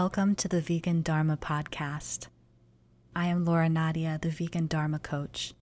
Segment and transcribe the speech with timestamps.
[0.00, 2.28] Welcome to the Vegan Dharma Podcast.
[3.16, 5.54] I am Laura Nadia, the Vegan Dharma Coach.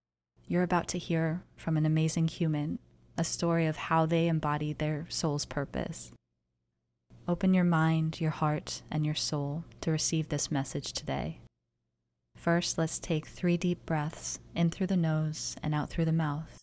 [0.46, 2.78] You're about to hear from an amazing human
[3.16, 6.12] a story of how they embody their soul's purpose.
[7.26, 11.40] Open your mind, your heart, and your soul to receive this message today.
[12.36, 16.62] First, let's take three deep breaths in through the nose and out through the mouth.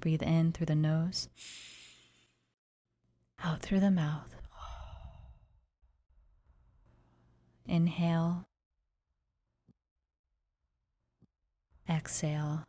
[0.00, 1.28] Breathe in through the nose,
[3.44, 4.37] out through the mouth.
[7.68, 8.48] Inhale.
[11.88, 12.64] Exhale.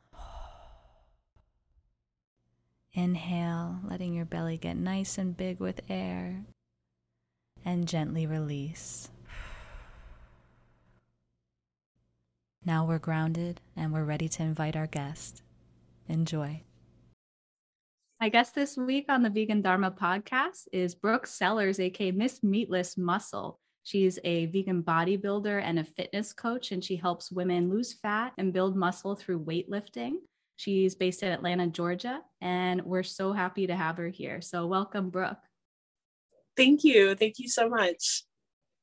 [2.94, 6.44] Inhale, letting your belly get nice and big with air.
[7.64, 9.09] And gently release.
[12.66, 15.44] Now we're grounded and we're ready to invite our guest.
[16.09, 16.64] Enjoy.
[18.20, 22.97] My guest this week on the Vegan Dharma podcast is Brooke Sellers, aka Miss Meatless
[22.97, 23.59] Muscle.
[23.90, 28.54] She's a vegan bodybuilder and a fitness coach, and she helps women lose fat and
[28.54, 30.18] build muscle through weightlifting.
[30.58, 34.42] She's based in Atlanta, Georgia, and we're so happy to have her here.
[34.42, 35.40] So, welcome, Brooke.
[36.56, 37.16] Thank you.
[37.16, 38.26] Thank you so much.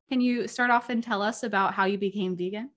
[0.09, 2.71] Can you start off and tell us about how you became vegan?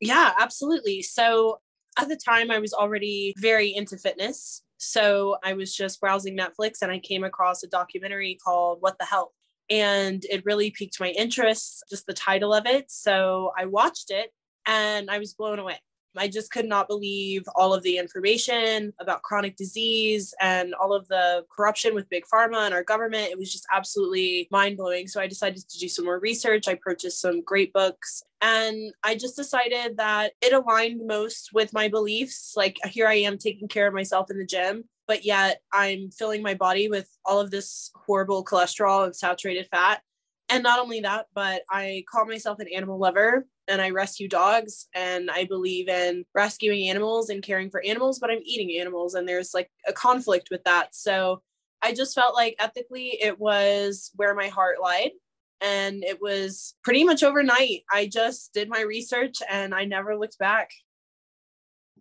[0.00, 1.02] Yeah, absolutely.
[1.02, 1.58] So,
[1.98, 4.62] at the time, I was already very into fitness.
[4.78, 9.04] So, I was just browsing Netflix and I came across a documentary called What the
[9.04, 9.32] Health
[9.70, 12.90] and it really piqued my interest, just the title of it.
[12.90, 14.32] So I watched it
[14.66, 15.78] and I was blown away.
[16.18, 21.06] I just could not believe all of the information about chronic disease and all of
[21.08, 23.30] the corruption with big pharma and our government.
[23.30, 25.08] It was just absolutely mind blowing.
[25.08, 26.68] So I decided to do some more research.
[26.68, 31.88] I purchased some great books and I just decided that it aligned most with my
[31.88, 32.54] beliefs.
[32.56, 36.42] Like here I am taking care of myself in the gym but yet I'm filling
[36.42, 40.02] my body with all of this horrible cholesterol and saturated fat.
[40.48, 44.86] And not only that, but I call myself an animal lover and I rescue dogs
[44.94, 49.28] and I believe in rescuing animals and caring for animals, but I'm eating animals and
[49.28, 50.94] there's like a conflict with that.
[50.94, 51.42] So
[51.82, 55.10] I just felt like ethically it was where my heart lied.
[55.60, 57.82] And it was pretty much overnight.
[57.90, 60.70] I just did my research and I never looked back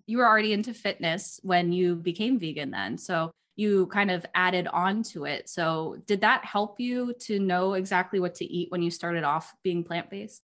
[0.07, 2.97] you were already into fitness when you became vegan then.
[2.97, 5.49] So you kind of added on to it.
[5.49, 9.53] So did that help you to know exactly what to eat when you started off
[9.63, 10.41] being plant-based?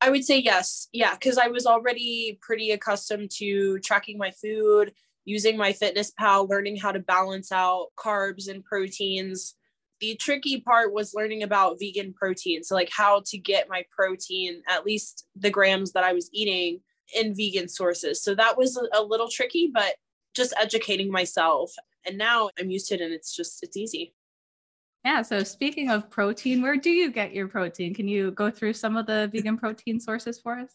[0.00, 0.88] I would say yes.
[0.92, 4.92] Yeah, because I was already pretty accustomed to tracking my food,
[5.24, 9.54] using MyFitnessPal, learning how to balance out carbs and proteins.
[10.00, 12.64] The tricky part was learning about vegan protein.
[12.64, 16.80] So, like, how to get my protein, at least the grams that I was eating,
[17.14, 18.22] in vegan sources.
[18.22, 19.94] So that was a little tricky, but
[20.34, 21.72] just educating myself.
[22.06, 24.14] And now I'm used to it and it's just, it's easy.
[25.04, 25.22] Yeah.
[25.22, 27.94] So speaking of protein, where do you get your protein?
[27.94, 30.70] Can you go through some of the vegan protein sources for us?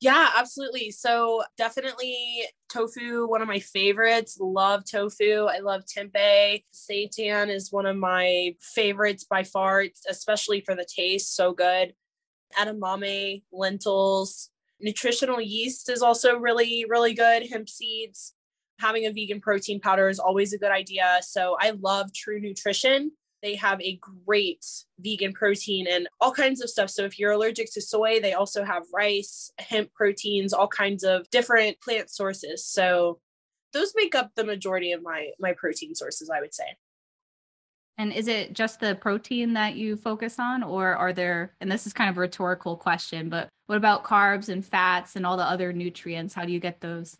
[0.00, 0.92] Yeah, absolutely.
[0.92, 4.38] So definitely tofu, one of my favorites.
[4.40, 5.44] Love tofu.
[5.44, 6.64] I love tempeh.
[6.72, 11.36] Seitan is one of my favorites by far, especially for the taste.
[11.36, 11.92] So good.
[12.58, 17.48] Edamame, lentils, Nutritional yeast is also really, really good.
[17.48, 18.34] Hemp seeds,
[18.78, 21.18] having a vegan protein powder is always a good idea.
[21.22, 23.12] So I love True Nutrition.
[23.42, 24.64] They have a great
[24.98, 26.90] vegan protein and all kinds of stuff.
[26.90, 31.28] So if you're allergic to soy, they also have rice, hemp proteins, all kinds of
[31.30, 32.66] different plant sources.
[32.66, 33.18] So
[33.72, 36.76] those make up the majority of my my protein sources, I would say.
[37.98, 41.86] And is it just the protein that you focus on, or are there, and this
[41.86, 45.44] is kind of a rhetorical question, but what about carbs and fats and all the
[45.44, 46.34] other nutrients?
[46.34, 47.16] How do you get those?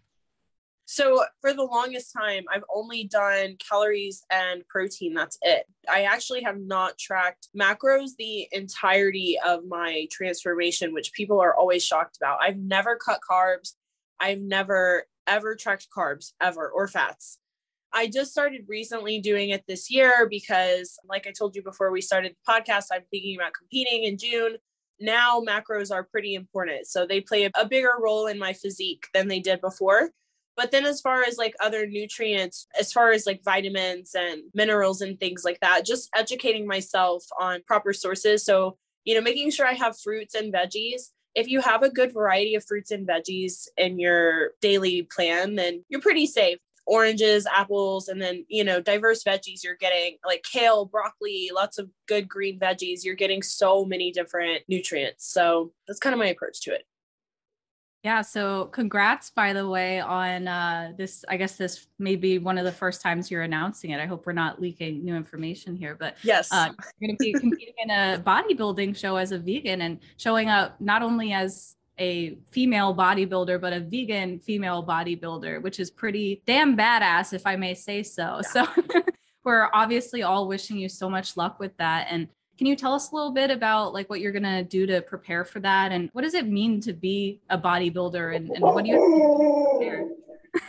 [0.93, 5.15] So, for the longest time, I've only done calories and protein.
[5.15, 5.65] That's it.
[5.89, 11.85] I actually have not tracked macros the entirety of my transformation, which people are always
[11.85, 12.41] shocked about.
[12.43, 13.75] I've never cut carbs.
[14.19, 17.39] I've never, ever tracked carbs, ever, or fats.
[17.93, 22.01] I just started recently doing it this year because, like I told you before we
[22.01, 24.57] started the podcast, I'm thinking about competing in June.
[25.01, 26.87] Now, macros are pretty important.
[26.87, 30.11] So they play a, bigger role in my physique than they did before.
[30.57, 35.01] But then, as far as like other nutrients, as far as like vitamins and minerals
[35.01, 38.45] and things like that, just educating myself on proper sources.
[38.45, 42.13] So, you know, making sure I have fruits and veggies if you have a good
[42.13, 48.09] variety of fruits and veggies in your daily plan, then you're pretty safe oranges, apples,
[48.09, 49.63] and then, you know, diverse veggies.
[49.63, 53.05] You're getting like kale, broccoli, lots of good green veggies.
[53.05, 55.33] You're getting so many different nutrients.
[55.33, 56.85] So that's kind of my approach to it.
[58.03, 61.23] Yeah, so congrats by the way on uh, this.
[61.29, 64.01] I guess this may be one of the first times you're announcing it.
[64.01, 67.33] I hope we're not leaking new information here, but yes, uh, you're going to be
[67.39, 72.39] competing in a bodybuilding show as a vegan and showing up not only as a
[72.51, 77.75] female bodybuilder, but a vegan female bodybuilder, which is pretty damn badass, if I may
[77.75, 78.41] say so.
[78.43, 78.65] Yeah.
[78.65, 78.67] So
[79.45, 82.09] we're obviously all wishing you so much luck with that.
[82.11, 85.01] And can you tell us a little bit about like what you're gonna do to
[85.01, 88.85] prepare for that, and what does it mean to be a bodybuilder, and, and what
[88.85, 90.17] do you?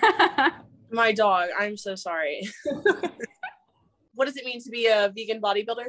[0.91, 1.49] My dog.
[1.59, 2.47] I'm so sorry.
[4.13, 5.87] what does it mean to be a vegan bodybuilder?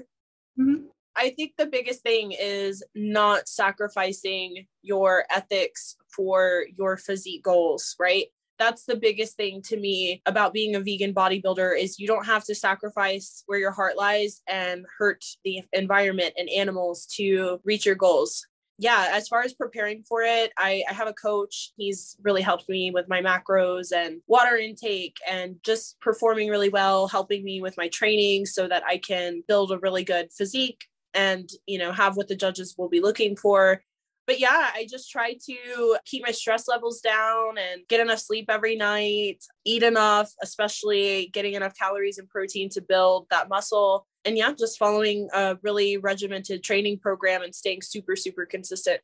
[0.59, 0.87] Mm-hmm.
[1.17, 8.27] I think the biggest thing is not sacrificing your ethics for your physique goals, right?
[8.59, 12.45] that's the biggest thing to me about being a vegan bodybuilder is you don't have
[12.45, 17.97] to sacrifice where your heart lies and hurt the environment and animals to reach your
[17.97, 18.47] goals
[18.79, 21.73] yeah, as far as preparing for it, I, I, have a coach.
[21.77, 27.07] He's really helped me with my macros and water intake and just performing really well,
[27.07, 31.49] helping me with my training so that I can build a really good physique and,
[31.67, 33.83] you know, have what the judges will be looking for
[34.27, 38.47] but yeah, I just try to keep my stress levels down and get enough sleep
[38.49, 44.07] every night, eat enough, especially getting enough calories and protein to build that muscle.
[44.25, 49.01] And yeah, just following a really regimented training program and staying super, super consistent.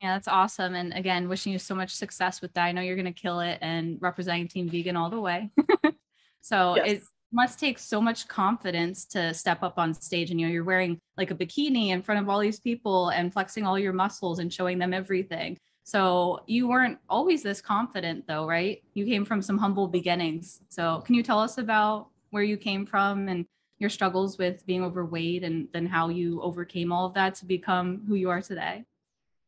[0.00, 0.74] Yeah, that's awesome.
[0.74, 2.64] And again, wishing you so much success with that.
[2.64, 5.50] I know you're going to kill it and representing Team Vegan all the way.
[6.40, 6.86] so yes.
[6.86, 10.30] it's must take so much confidence to step up on stage.
[10.30, 13.32] And you know you're wearing like a bikini in front of all these people and
[13.32, 15.56] flexing all your muscles and showing them everything.
[15.84, 18.82] So you weren't always this confident though right?
[18.94, 20.60] You came from some humble beginnings.
[20.68, 23.46] So can you tell us about where you came from and
[23.78, 28.02] your struggles with being overweight and then how you overcame all of that to become
[28.06, 28.84] who you are today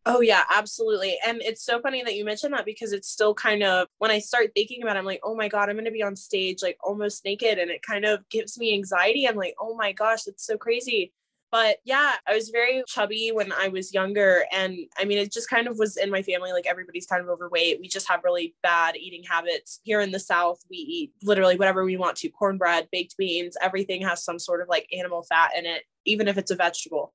[0.05, 1.17] Oh yeah, absolutely.
[1.25, 4.19] And it's so funny that you mentioned that because it's still kind of when I
[4.19, 6.77] start thinking about it, I'm like, oh my God, I'm gonna be on stage like
[6.83, 7.59] almost naked.
[7.59, 9.29] And it kind of gives me anxiety.
[9.29, 11.13] I'm like, oh my gosh, it's so crazy.
[11.53, 14.45] But yeah, I was very chubby when I was younger.
[14.51, 16.51] And I mean, it just kind of was in my family.
[16.51, 17.79] Like everybody's kind of overweight.
[17.81, 19.79] We just have really bad eating habits.
[19.85, 24.03] Here in the South, we eat literally whatever we want to cornbread, baked beans, everything
[24.03, 27.13] has some sort of like animal fat in it, even if it's a vegetable.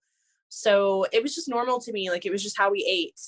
[0.49, 2.09] So it was just normal to me.
[2.09, 3.19] Like it was just how we ate.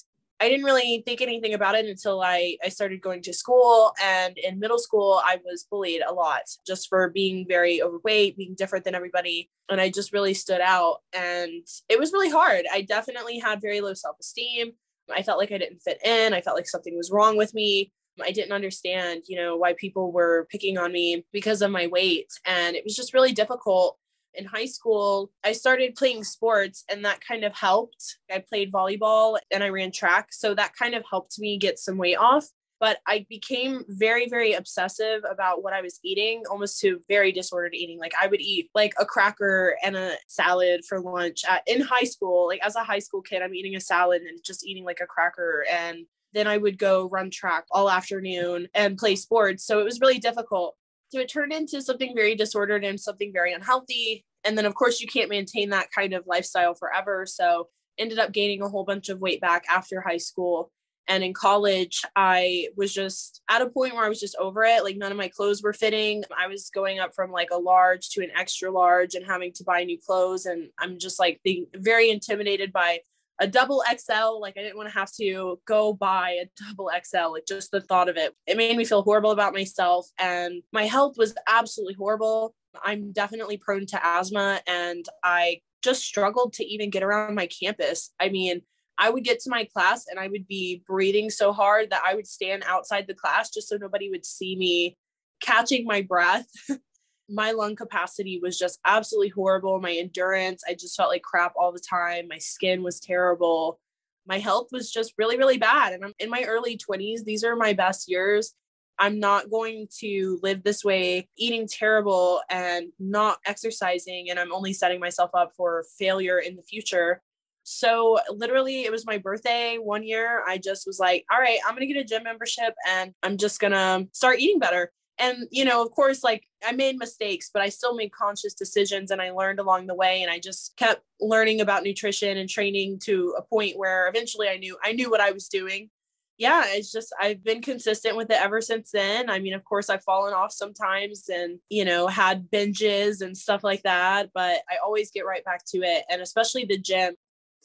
[0.42, 3.94] I didn't really think anything about it until I, I started going to school.
[4.02, 8.56] And in middle school, I was bullied a lot just for being very overweight, being
[8.56, 9.50] different than everybody.
[9.68, 11.00] And I just really stood out.
[11.14, 12.66] And it was really hard.
[12.72, 14.72] I definitely had very low self esteem.
[15.14, 16.34] I felt like I didn't fit in.
[16.34, 17.92] I felt like something was wrong with me.
[18.22, 22.28] I didn't understand, you know, why people were picking on me because of my weight.
[22.46, 23.98] And it was just really difficult
[24.34, 28.18] in high school, I started playing sports and that kind of helped.
[28.32, 30.28] I played volleyball and I ran track.
[30.32, 32.46] So that kind of helped me get some weight off.
[32.80, 37.76] But I became very, very obsessive about what I was eating, almost to very disordered
[37.76, 38.00] eating.
[38.00, 42.06] Like I would eat like a cracker and a salad for lunch at, in high
[42.06, 42.48] school.
[42.48, 45.08] Like as a high school kid, I'm eating a salad and just eating like a
[45.08, 49.66] cracker and then I would go run track all afternoon and play sports.
[49.66, 50.76] So it was really difficult.
[51.10, 54.26] So it turned into something very disordered and something very unhealthy.
[54.44, 57.26] And then, of course, you can't maintain that kind of lifestyle forever.
[57.26, 60.72] So ended up gaining a whole bunch of weight back after high school.
[61.08, 64.84] And in college, I was just at a point where I was just over it.
[64.84, 66.24] Like none of my clothes were fitting.
[66.38, 69.64] I was going up from like a large to an extra large and having to
[69.64, 70.46] buy new clothes.
[70.46, 73.00] And I'm just like being very intimidated by
[73.40, 74.40] a double XL.
[74.42, 77.32] Like I didn't want to have to go buy a double XL.
[77.34, 80.08] Like just the thought of it, it made me feel horrible about myself.
[80.20, 82.54] And my health was absolutely horrible.
[82.84, 88.12] I'm definitely prone to asthma and I just struggled to even get around my campus.
[88.20, 88.62] I mean,
[88.98, 92.16] I would get to my class and I would be breathing so hard that I
[92.16, 94.98] would stand outside the class just so nobody would see me
[95.42, 96.48] catching my breath
[97.30, 99.80] my lung capacity was just absolutely horrible.
[99.80, 102.28] My endurance, I just felt like crap all the time.
[102.28, 103.80] My skin was terrible.
[104.26, 105.94] My health was just really, really bad.
[105.94, 107.24] And I'm in my early 20s.
[107.24, 108.54] These are my best years.
[109.00, 114.30] I'm not going to live this way, eating terrible and not exercising.
[114.30, 117.22] And I'm only setting myself up for failure in the future.
[117.64, 120.44] So, literally, it was my birthday one year.
[120.48, 123.38] I just was like, all right, I'm going to get a gym membership and I'm
[123.38, 127.50] just going to start eating better and you know of course like i made mistakes
[127.54, 130.76] but i still made conscious decisions and i learned along the way and i just
[130.78, 135.10] kept learning about nutrition and training to a point where eventually i knew i knew
[135.10, 135.90] what i was doing
[136.38, 139.90] yeah it's just i've been consistent with it ever since then i mean of course
[139.90, 144.78] i've fallen off sometimes and you know had binges and stuff like that but i
[144.84, 147.14] always get right back to it and especially the gym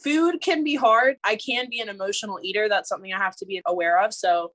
[0.03, 1.17] food can be hard.
[1.25, 2.69] I can be an emotional eater.
[2.69, 4.13] That's something I have to be aware of.
[4.13, 4.53] So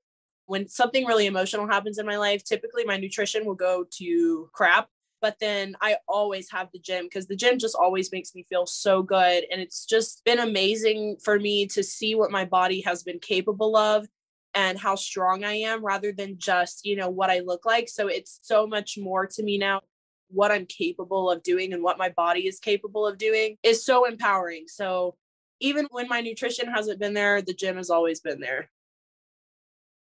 [0.50, 4.88] when something really emotional happens in my life, typically my nutrition will go to crap.
[5.22, 8.66] But then I always have the gym because the gym just always makes me feel
[8.66, 9.44] so good.
[9.52, 13.78] And it's just been amazing for me to see what my body has been capable
[13.78, 14.08] of
[14.56, 17.88] and how strong I am rather than just, you know, what I look like.
[17.88, 19.82] So it's so much more to me now
[20.30, 24.06] what I'm capable of doing and what my body is capable of doing is so
[24.06, 24.66] empowering.
[24.68, 25.16] So
[25.60, 28.72] even when my nutrition hasn't been there, the gym has always been there.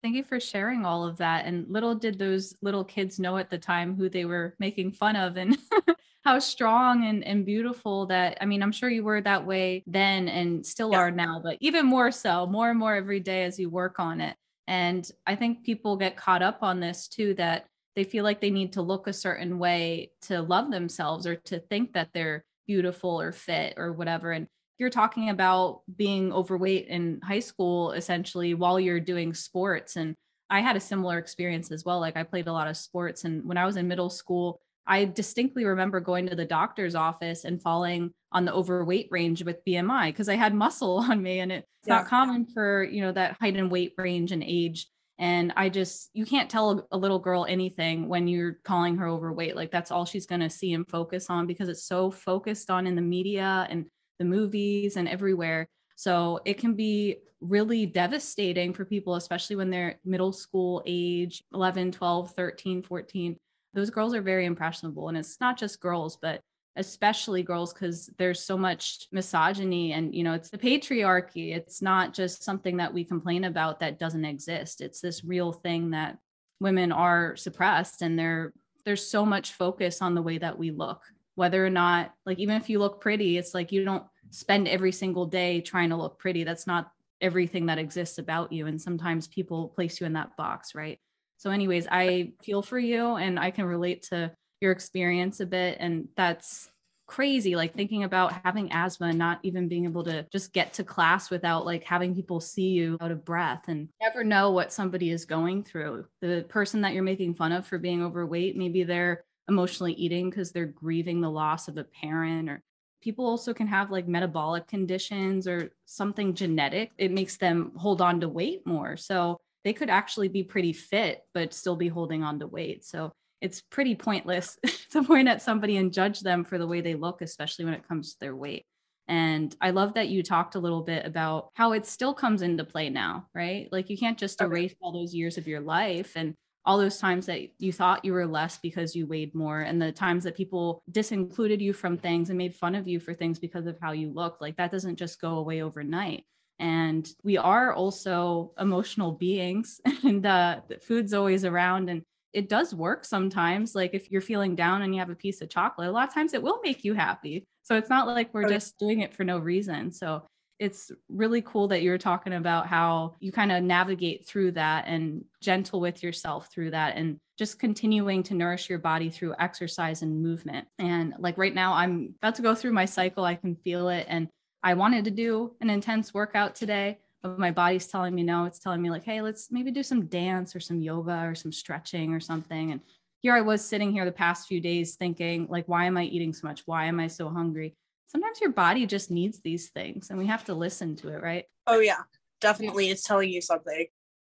[0.06, 1.46] Thank you for sharing all of that.
[1.46, 5.16] And little did those little kids know at the time who they were making fun
[5.16, 5.58] of and
[6.24, 10.28] how strong and, and beautiful that, I mean, I'm sure you were that way then
[10.28, 10.98] and still yeah.
[10.98, 14.20] are now, but even more so, more and more every day as you work on
[14.20, 14.36] it.
[14.68, 18.50] And I think people get caught up on this too, that they feel like they
[18.50, 23.20] need to look a certain way to love themselves or to think that they're beautiful
[23.20, 24.30] or fit or whatever.
[24.30, 24.46] And
[24.78, 29.96] you're talking about being overweight in high school essentially while you're doing sports.
[29.96, 30.14] And
[30.50, 32.00] I had a similar experience as well.
[32.00, 33.24] Like I played a lot of sports.
[33.24, 37.44] And when I was in middle school, I distinctly remember going to the doctor's office
[37.44, 41.50] and falling on the overweight range with BMI because I had muscle on me and
[41.50, 41.96] it's yeah.
[41.96, 44.86] not common for, you know, that height and weight range and age
[45.18, 49.56] and I just, you can't tell a little girl anything when you're calling her overweight.
[49.56, 52.86] Like that's all she's going to see and focus on because it's so focused on
[52.86, 53.86] in the media and
[54.18, 55.68] the movies and everywhere.
[55.96, 61.92] So it can be really devastating for people, especially when they're middle school age 11,
[61.92, 63.36] 12, 13, 14.
[63.74, 65.08] Those girls are very impressionable.
[65.08, 66.40] And it's not just girls, but
[66.76, 72.12] especially girls because there's so much misogyny and you know it's the patriarchy it's not
[72.12, 76.18] just something that we complain about that doesn't exist it's this real thing that
[76.60, 78.52] women are suppressed and there
[78.84, 81.00] there's so much focus on the way that we look
[81.36, 84.92] whether or not like even if you look pretty it's like you don't spend every
[84.92, 86.42] single day trying to look pretty.
[86.42, 86.90] That's not
[87.20, 88.66] everything that exists about you.
[88.66, 90.98] And sometimes people place you in that box right?
[91.38, 95.76] So anyways i feel for you and i can relate to your experience a bit.
[95.80, 96.70] And that's
[97.06, 100.82] crazy like thinking about having asthma and not even being able to just get to
[100.82, 105.10] class without like having people see you out of breath and never know what somebody
[105.10, 106.04] is going through.
[106.20, 110.52] The person that you're making fun of for being overweight maybe they're emotionally eating because
[110.52, 112.62] they're grieving the loss of a parent or
[113.02, 118.20] people also can have like metabolic conditions or something genetic it makes them hold on
[118.20, 122.38] to weight more so they could actually be pretty fit but still be holding on
[122.38, 124.58] to weight so it's pretty pointless
[124.90, 127.86] to point at somebody and judge them for the way they look, especially when it
[127.86, 128.64] comes to their weight.
[129.08, 132.64] And I love that you talked a little bit about how it still comes into
[132.64, 133.68] play now, right?
[133.70, 136.34] Like you can't just erase all those years of your life and
[136.66, 139.92] all those times that you thought you were less because you weighed more and the
[139.92, 143.66] times that people disincluded you from things and made fun of you for things because
[143.66, 144.38] of how you look.
[144.40, 146.24] Like that doesn't just go away overnight.
[146.58, 151.88] And we are also emotional beings and uh, food's always around.
[151.88, 153.74] And it does work sometimes.
[153.76, 156.14] Like if you're feeling down and you have a piece of chocolate, a lot of
[156.14, 157.44] times it will make you happy.
[157.62, 159.92] So it's not like we're just doing it for no reason.
[159.92, 160.26] So
[160.58, 165.24] it's really cool that you're talking about how you kind of navigate through that and
[165.42, 170.22] gentle with yourself through that and just continuing to nourish your body through exercise and
[170.22, 170.66] movement.
[170.78, 173.24] And like right now, I'm about to go through my cycle.
[173.24, 174.06] I can feel it.
[174.08, 174.28] And
[174.62, 178.58] I wanted to do an intense workout today, but my body's telling me no it's
[178.58, 182.12] telling me like hey let's maybe do some dance or some yoga or some stretching
[182.12, 182.80] or something and
[183.20, 186.32] here i was sitting here the past few days thinking like why am i eating
[186.32, 187.74] so much why am i so hungry
[188.06, 191.44] sometimes your body just needs these things and we have to listen to it right
[191.66, 192.02] oh yeah
[192.40, 193.86] definitely it's telling you something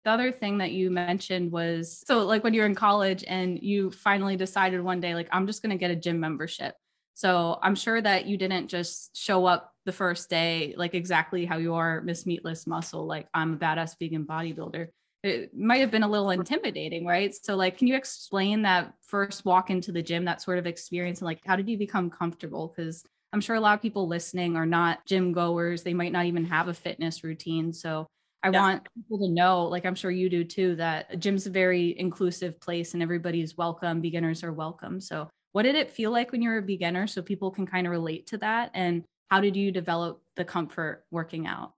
[0.05, 3.91] the other thing that you mentioned was so like when you're in college and you
[3.91, 6.75] finally decided one day like i'm just going to get a gym membership
[7.19, 11.57] so I'm sure that you didn't just show up the first day, like exactly how
[11.57, 14.87] you are, Miss Meatless Muscle, like I'm a badass vegan bodybuilder.
[15.25, 17.35] It might have been a little intimidating, right?
[17.35, 21.19] So, like, can you explain that first walk into the gym, that sort of experience,
[21.19, 22.73] and like, how did you become comfortable?
[22.73, 25.83] Because I'm sure a lot of people listening are not gym goers.
[25.83, 27.73] They might not even have a fitness routine.
[27.73, 28.07] So,
[28.43, 28.61] I yeah.
[28.61, 32.61] want people to know, like I'm sure you do too, that gym's a very inclusive
[32.61, 34.01] place and everybody's welcome.
[34.01, 35.01] Beginners are welcome.
[35.01, 37.87] So what did it feel like when you were a beginner so people can kind
[37.87, 38.71] of relate to that?
[38.75, 41.73] And how did you develop the comfort working out?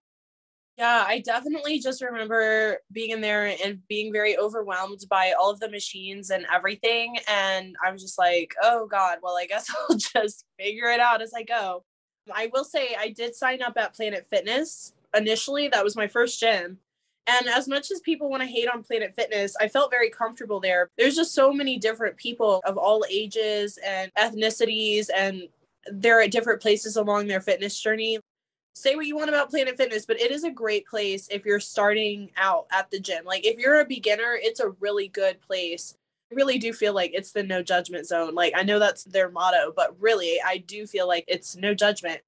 [0.81, 5.61] Yeah, I definitely just remember being in there and being very overwhelmed by all of
[5.61, 7.19] the machines and everything.
[7.29, 11.21] And I was just like, oh God, well, I guess I'll just figure it out
[11.21, 11.85] as I go.
[12.33, 15.69] I will say I did sign up at Planet Fitness initially.
[15.69, 16.79] That was my first gym.
[17.27, 20.61] And as much as people want to hate on Planet Fitness, I felt very comfortable
[20.61, 20.89] there.
[20.97, 25.43] There's just so many different people of all ages and ethnicities, and
[25.93, 28.19] they're at different places along their fitness journey.
[28.75, 31.61] Say what you want about Planet Fitness, but it is a great place if you're
[31.61, 33.25] starting out at the gym.
[33.25, 35.97] Like if you're a beginner, it's a really good place.
[36.31, 38.35] I really do feel like it's the no judgment zone.
[38.35, 42.21] Like I know that's their motto, but really I do feel like it's no judgment.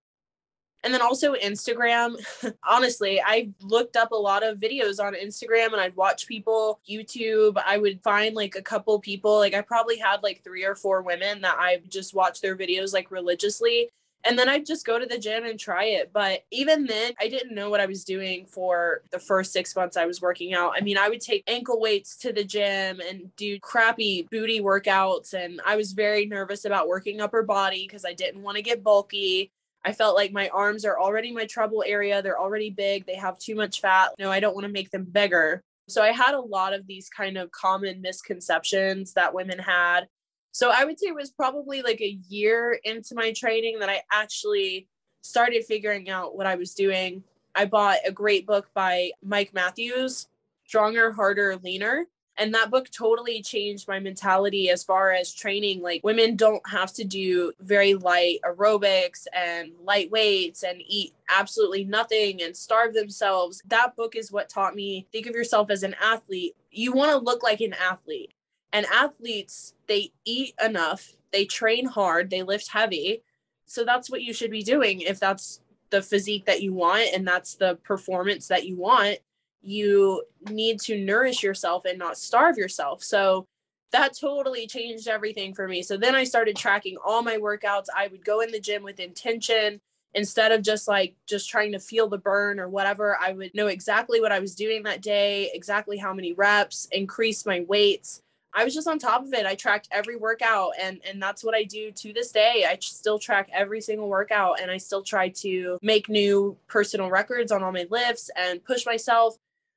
[0.85, 2.17] And then also Instagram.
[2.69, 7.57] Honestly, I looked up a lot of videos on Instagram and I'd watch people YouTube.
[7.65, 11.03] I would find like a couple people, like I probably had like three or four
[11.03, 13.91] women that I just watched their videos like religiously
[14.25, 16.11] and then I'd just go to the gym and try it.
[16.13, 19.97] But even then, I didn't know what I was doing for the first six months
[19.97, 20.75] I was working out.
[20.77, 25.35] I mean, I would take ankle weights to the gym and do crappy booty workouts.
[25.35, 28.85] And I was very nervous about working upper body because I didn't want to get
[28.85, 29.51] bulky.
[29.85, 32.23] I felt like my arms are already my trouble area.
[32.23, 33.07] They're already big.
[33.07, 34.11] They have too much fat.
[34.21, 35.63] No, I don't want to make them bigger.
[35.89, 40.07] So I had a lot of these kind of common misconceptions that women had
[40.53, 44.03] so I would say it was probably like a year into my training that I
[44.13, 44.87] actually
[45.23, 47.25] started figuring out what I was doing.
[47.55, 50.29] I bought a great book by Mike Matthews,
[50.67, 52.07] Stronger, Harder, Leaner.
[52.39, 55.83] And that book totally changed my mentality as far as training.
[55.83, 61.85] Like, women don't have to do very light aerobics and light weights and eat absolutely
[61.85, 63.63] nothing and starve themselves.
[63.67, 66.57] That book is what taught me think of yourself as an athlete.
[66.71, 68.33] You want to look like an athlete.
[68.73, 73.23] And athletes, they eat enough, they train hard, they lift heavy.
[73.67, 75.61] So that's what you should be doing if that's
[75.91, 79.19] the physique that you want and that's the performance that you want.
[79.63, 83.03] You need to nourish yourself and not starve yourself.
[83.03, 83.47] So
[83.93, 85.83] that totally changed everything for me.
[85.83, 87.87] So then I started tracking all my workouts.
[87.95, 89.81] I would go in the gym with intention
[90.15, 93.17] instead of just like just trying to feel the burn or whatever.
[93.21, 97.47] I would know exactly what I was doing that day, exactly how many reps, increase
[97.47, 98.23] my weights.
[98.55, 99.47] I was just on top of it.
[99.47, 102.67] I tracked every workout and and that's what I do to this day.
[102.69, 107.51] I still track every single workout and I still try to make new personal records
[107.53, 109.37] on all my lifts and push myself.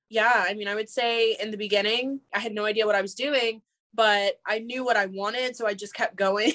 [0.09, 3.01] Yeah, I mean, I would say in the beginning, I had no idea what I
[3.01, 3.61] was doing,
[3.93, 6.53] but I knew what I wanted, so I just kept going.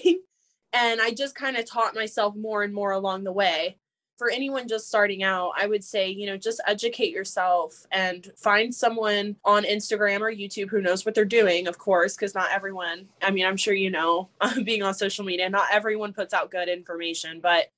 [0.73, 3.79] and I just kind of taught myself more and more along the way
[4.21, 8.73] for anyone just starting out, I would say, you know, just educate yourself and find
[8.75, 13.09] someone on Instagram or YouTube who knows what they're doing, of course, because not everyone,
[13.23, 16.51] I mean, I'm sure you know, um, being on social media, not everyone puts out
[16.51, 17.69] good information, but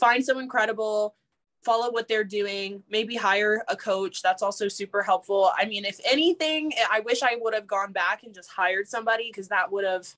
[0.00, 1.14] find someone credible,
[1.62, 4.22] follow what they're doing, maybe hire a coach.
[4.22, 5.50] That's also super helpful.
[5.54, 9.28] I mean, if anything, I wish I would have gone back and just hired somebody
[9.28, 10.08] because that would have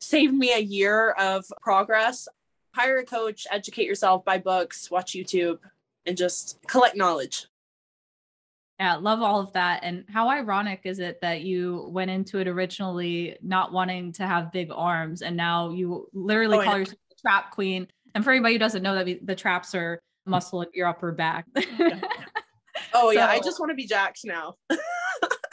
[0.00, 2.28] saved me a year of progress
[2.74, 5.58] hire a coach, educate yourself, buy books, watch YouTube,
[6.06, 7.46] and just collect knowledge.
[8.80, 9.84] Yeah, love all of that.
[9.84, 14.50] And how ironic is it that you went into it originally not wanting to have
[14.50, 17.86] big arms and now you literally oh, call yourself a trap queen?
[18.14, 21.46] And for anybody who doesn't know that the traps are muscle in your upper back.
[21.56, 22.00] oh
[22.92, 24.54] so, yeah, I just want to be jacked now.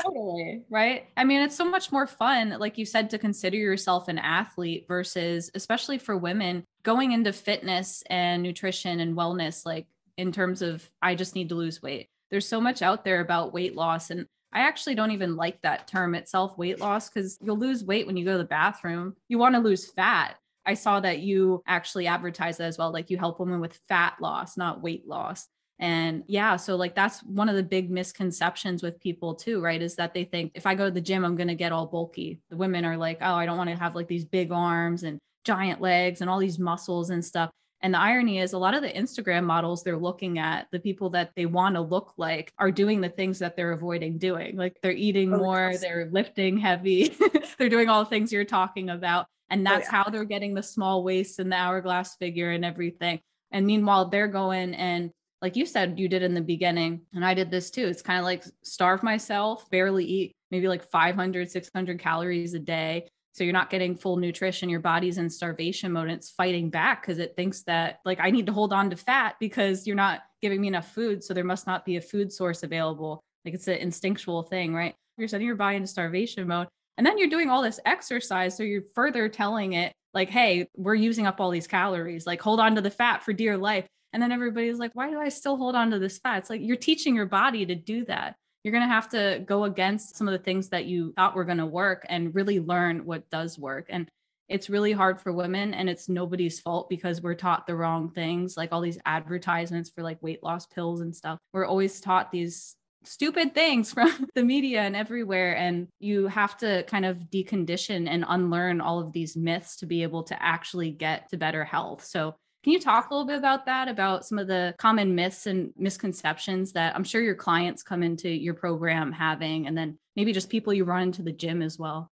[0.01, 4.07] totally right i mean it's so much more fun like you said to consider yourself
[4.07, 10.31] an athlete versus especially for women going into fitness and nutrition and wellness like in
[10.31, 13.75] terms of i just need to lose weight there's so much out there about weight
[13.75, 17.83] loss and I actually don't even like that term itself, weight loss, because you'll lose
[17.83, 19.15] weight when you go to the bathroom.
[19.27, 20.37] You want to lose fat.
[20.65, 22.91] I saw that you actually advertise that as well.
[22.91, 25.47] Like you help women with fat loss, not weight loss.
[25.79, 29.81] And yeah, so like that's one of the big misconceptions with people too, right?
[29.81, 31.87] Is that they think if I go to the gym, I'm going to get all
[31.87, 32.41] bulky.
[32.49, 35.19] The women are like, oh, I don't want to have like these big arms and
[35.45, 37.49] giant legs and all these muscles and stuff.
[37.81, 41.11] And the irony is, a lot of the Instagram models they're looking at, the people
[41.11, 44.57] that they want to look like, are doing the things that they're avoiding doing.
[44.57, 45.79] Like they're eating oh, more, yes.
[45.79, 47.15] they're lifting heavy,
[47.57, 49.27] they're doing all the things you're talking about.
[49.49, 50.03] And oh, that's oh, yeah.
[50.03, 53.21] how they're getting the small waist and the hourglass figure and everything.
[53.51, 57.33] And meanwhile, they're going and like you said you did in the beginning and i
[57.33, 57.87] did this too.
[57.87, 63.07] It's kind of like starve myself barely eat maybe like 500 600 calories a day.
[63.33, 64.69] So you're not getting full nutrition.
[64.69, 68.31] Your body's in starvation mode and it's fighting back because it thinks that like i
[68.31, 71.43] need to hold on to fat because you're not giving me enough food so there
[71.43, 73.21] must not be a food source available.
[73.45, 74.95] Like it's an instinctual thing right?
[75.17, 78.63] You're setting your body into starvation mode and then you're doing all this exercise so
[78.63, 82.27] you're further telling it like hey we're using up all these calories.
[82.27, 85.19] Like hold on to the fat for dear life and then everybody's like, why do
[85.19, 86.39] I still hold on to this fat?
[86.39, 88.35] It's like you're teaching your body to do that.
[88.63, 91.45] You're going to have to go against some of the things that you thought were
[91.45, 93.87] going to work and really learn what does work.
[93.89, 94.09] And
[94.49, 98.57] it's really hard for women and it's nobody's fault because we're taught the wrong things,
[98.57, 101.37] like all these advertisements for like weight loss pills and stuff.
[101.53, 105.55] We're always taught these stupid things from the media and everywhere.
[105.55, 110.03] And you have to kind of decondition and unlearn all of these myths to be
[110.03, 112.03] able to actually get to better health.
[112.03, 115.47] So Can you talk a little bit about that, about some of the common myths
[115.47, 120.33] and misconceptions that I'm sure your clients come into your program having, and then maybe
[120.33, 122.11] just people you run into the gym as well?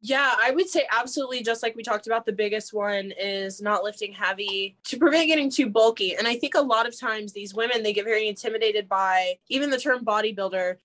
[0.00, 1.42] Yeah, I would say absolutely.
[1.42, 5.50] Just like we talked about, the biggest one is not lifting heavy to prevent getting
[5.50, 6.14] too bulky.
[6.16, 9.70] And I think a lot of times these women, they get very intimidated by even
[9.70, 10.76] the term bodybuilder.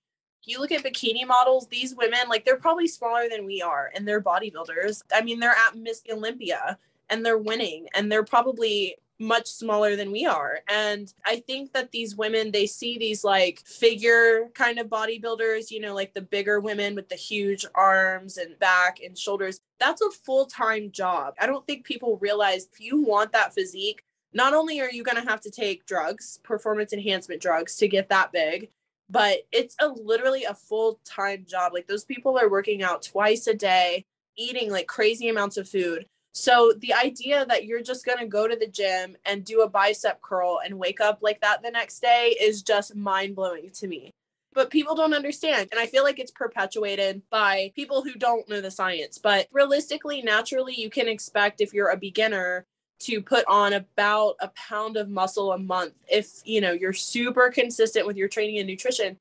[0.44, 4.06] You look at bikini models, these women, like they're probably smaller than we are and
[4.06, 5.02] they're bodybuilders.
[5.12, 6.78] I mean, they're at Miss Olympia
[7.10, 10.60] and they're winning and they're probably much smaller than we are.
[10.68, 15.80] And I think that these women, they see these like figure kind of bodybuilders, you
[15.80, 19.60] know, like the bigger women with the huge arms and back and shoulders.
[19.78, 21.34] That's a full time job.
[21.40, 25.22] I don't think people realize if you want that physique, not only are you going
[25.22, 28.70] to have to take drugs, performance enhancement drugs to get that big,
[29.08, 31.72] but it's a literally a full time job.
[31.72, 36.06] Like those people are working out twice a day, eating like crazy amounts of food
[36.34, 39.68] so the idea that you're just going to go to the gym and do a
[39.68, 43.86] bicep curl and wake up like that the next day is just mind blowing to
[43.86, 44.10] me.
[44.52, 45.68] But people don't understand.
[45.70, 49.18] And I feel like it's perpetuated by people who don't know the science.
[49.18, 52.66] But realistically, naturally, you can expect if you're a beginner
[53.00, 57.50] to put on about a pound of muscle a month if you know you're super
[57.50, 59.18] consistent with your training and nutrition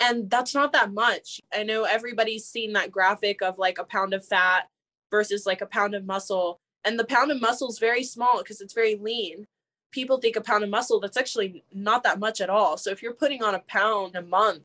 [0.00, 4.12] and that's not that much i know everybody's seen that graphic of like a pound
[4.12, 4.68] of fat
[5.12, 6.58] versus like a pound of muscle.
[6.84, 9.46] And the pound of muscle is very small because it's very lean.
[9.92, 12.76] People think a pound of muscle, that's actually not that much at all.
[12.76, 14.64] So if you're putting on a pound a month,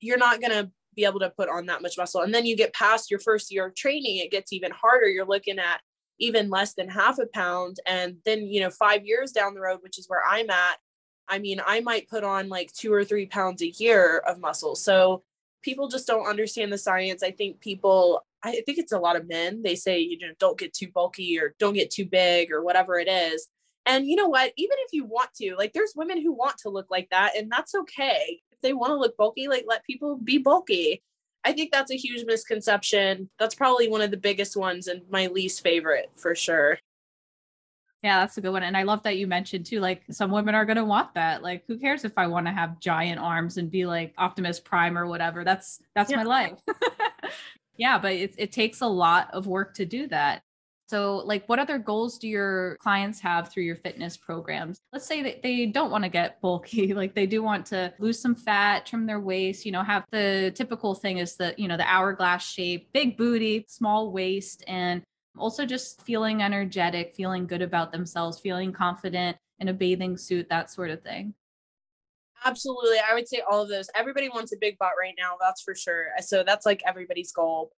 [0.00, 2.20] you're not going to be able to put on that much muscle.
[2.20, 5.08] And then you get past your first year of training, it gets even harder.
[5.08, 5.80] You're looking at
[6.18, 7.78] even less than half a pound.
[7.86, 10.76] And then, you know, five years down the road, which is where I'm at,
[11.28, 14.76] I mean, I might put on like two or three pounds a year of muscle.
[14.76, 15.22] So
[15.62, 17.22] people just don't understand the science.
[17.22, 19.62] I think people I think it's a lot of men.
[19.62, 22.98] They say, you know, don't get too bulky or don't get too big or whatever
[22.98, 23.48] it is.
[23.86, 24.52] And you know what?
[24.56, 27.50] Even if you want to, like, there's women who want to look like that, and
[27.50, 28.40] that's okay.
[28.50, 31.02] If they want to look bulky, like, let people be bulky.
[31.44, 33.30] I think that's a huge misconception.
[33.38, 36.78] That's probably one of the biggest ones and my least favorite for sure.
[38.02, 38.64] Yeah, that's a good one.
[38.64, 41.42] And I love that you mentioned too, like some women are going to want that.
[41.42, 44.98] Like, who cares if I want to have giant arms and be like Optimus Prime
[44.98, 45.44] or whatever?
[45.44, 46.16] That's, that's yeah.
[46.18, 46.58] my life.
[47.76, 50.42] Yeah, but it, it takes a lot of work to do that.
[50.88, 54.78] So, like, what other goals do your clients have through your fitness programs?
[54.92, 58.20] Let's say that they don't want to get bulky, like they do want to lose
[58.20, 61.76] some fat, trim their waist, you know, have the typical thing is the, you know,
[61.76, 65.02] the hourglass shape, big booty, small waist, and
[65.36, 70.70] also just feeling energetic, feeling good about themselves, feeling confident in a bathing suit, that
[70.70, 71.34] sort of thing.
[72.46, 72.98] Absolutely.
[72.98, 73.88] I would say all of those.
[73.94, 76.08] Everybody wants a big butt right now, that's for sure.
[76.16, 77.72] Uh, so that's like everybody's goal.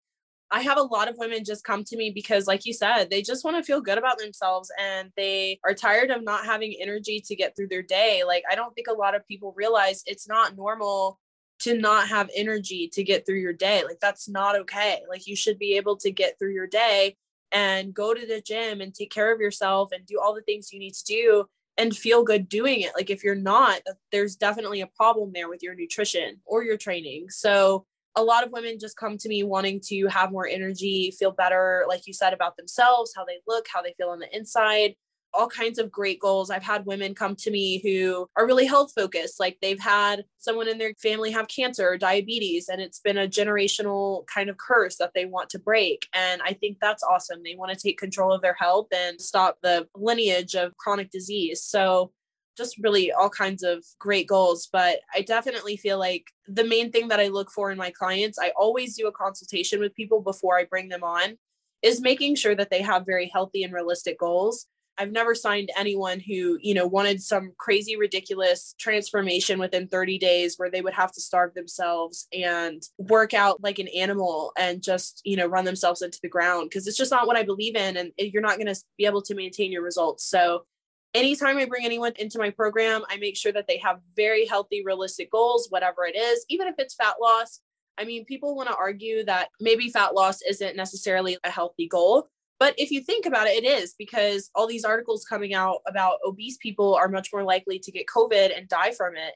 [0.51, 3.21] I have a lot of women just come to me because, like you said, they
[3.21, 7.21] just want to feel good about themselves and they are tired of not having energy
[7.27, 8.23] to get through their day.
[8.25, 11.19] Like, I don't think a lot of people realize it's not normal
[11.59, 13.83] to not have energy to get through your day.
[13.85, 15.01] Like, that's not okay.
[15.09, 17.15] Like, you should be able to get through your day
[17.51, 20.73] and go to the gym and take care of yourself and do all the things
[20.73, 21.45] you need to do
[21.77, 22.91] and feel good doing it.
[22.95, 27.29] Like if you're not, there's definitely a problem there with your nutrition or your training.
[27.29, 27.85] So
[28.15, 31.85] a lot of women just come to me wanting to have more energy, feel better,
[31.87, 34.95] like you said, about themselves, how they look, how they feel on the inside
[35.37, 36.49] all kinds of great goals.
[36.49, 40.67] I've had women come to me who are really health focused, like they've had someone
[40.67, 44.97] in their family have cancer or diabetes, and it's been a generational kind of curse
[44.97, 46.07] that they want to break.
[46.11, 47.43] And I think that's awesome.
[47.43, 51.61] They want to take control of their health and stop the lineage of chronic disease.
[51.63, 52.11] So,
[52.57, 54.67] just really all kinds of great goals.
[54.73, 58.39] But I definitely feel like the main thing that I look for in my clients,
[58.41, 61.37] I always do a consultation with people before I bring them on,
[61.83, 64.65] is making sure that they have very healthy and realistic goals
[64.97, 70.55] I've never signed anyone who, you know, wanted some crazy, ridiculous transformation within 30 days
[70.57, 75.21] where they would have to starve themselves and work out like an animal and just,
[75.23, 77.97] you know, run themselves into the ground because it's just not what I believe in.
[77.97, 80.25] And you're not going to be able to maintain your results.
[80.25, 80.65] So,
[81.13, 84.83] anytime I bring anyone into my program, I make sure that they have very healthy,
[84.83, 87.61] realistic goals, whatever it is, even if it's fat loss.
[87.99, 92.29] I mean, people want to argue that maybe fat loss isn't necessarily a healthy goal,
[92.59, 96.19] but if you think about it, it is because all these articles coming out about
[96.25, 99.35] obese people are much more likely to get COVID and die from it.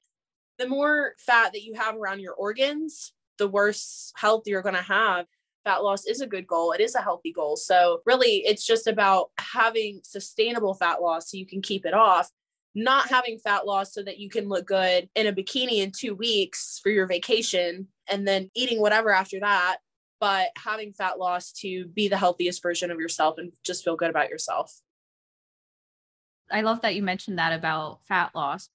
[0.58, 4.82] The more fat that you have around your organs, the worse health you're going to
[4.82, 5.26] have.
[5.64, 6.72] Fat loss is a good goal.
[6.72, 7.56] It is a healthy goal.
[7.56, 12.30] So, really, it's just about having sustainable fat loss so you can keep it off,
[12.74, 16.16] not having fat loss so that you can look good in a bikini in two
[16.16, 19.78] weeks for your vacation and then eating whatever after that
[20.22, 24.12] but having fat loss to be the healthiest version of yourself and just feel good
[24.12, 24.80] about yourself.
[26.52, 28.70] I love that you mentioned that about fat loss.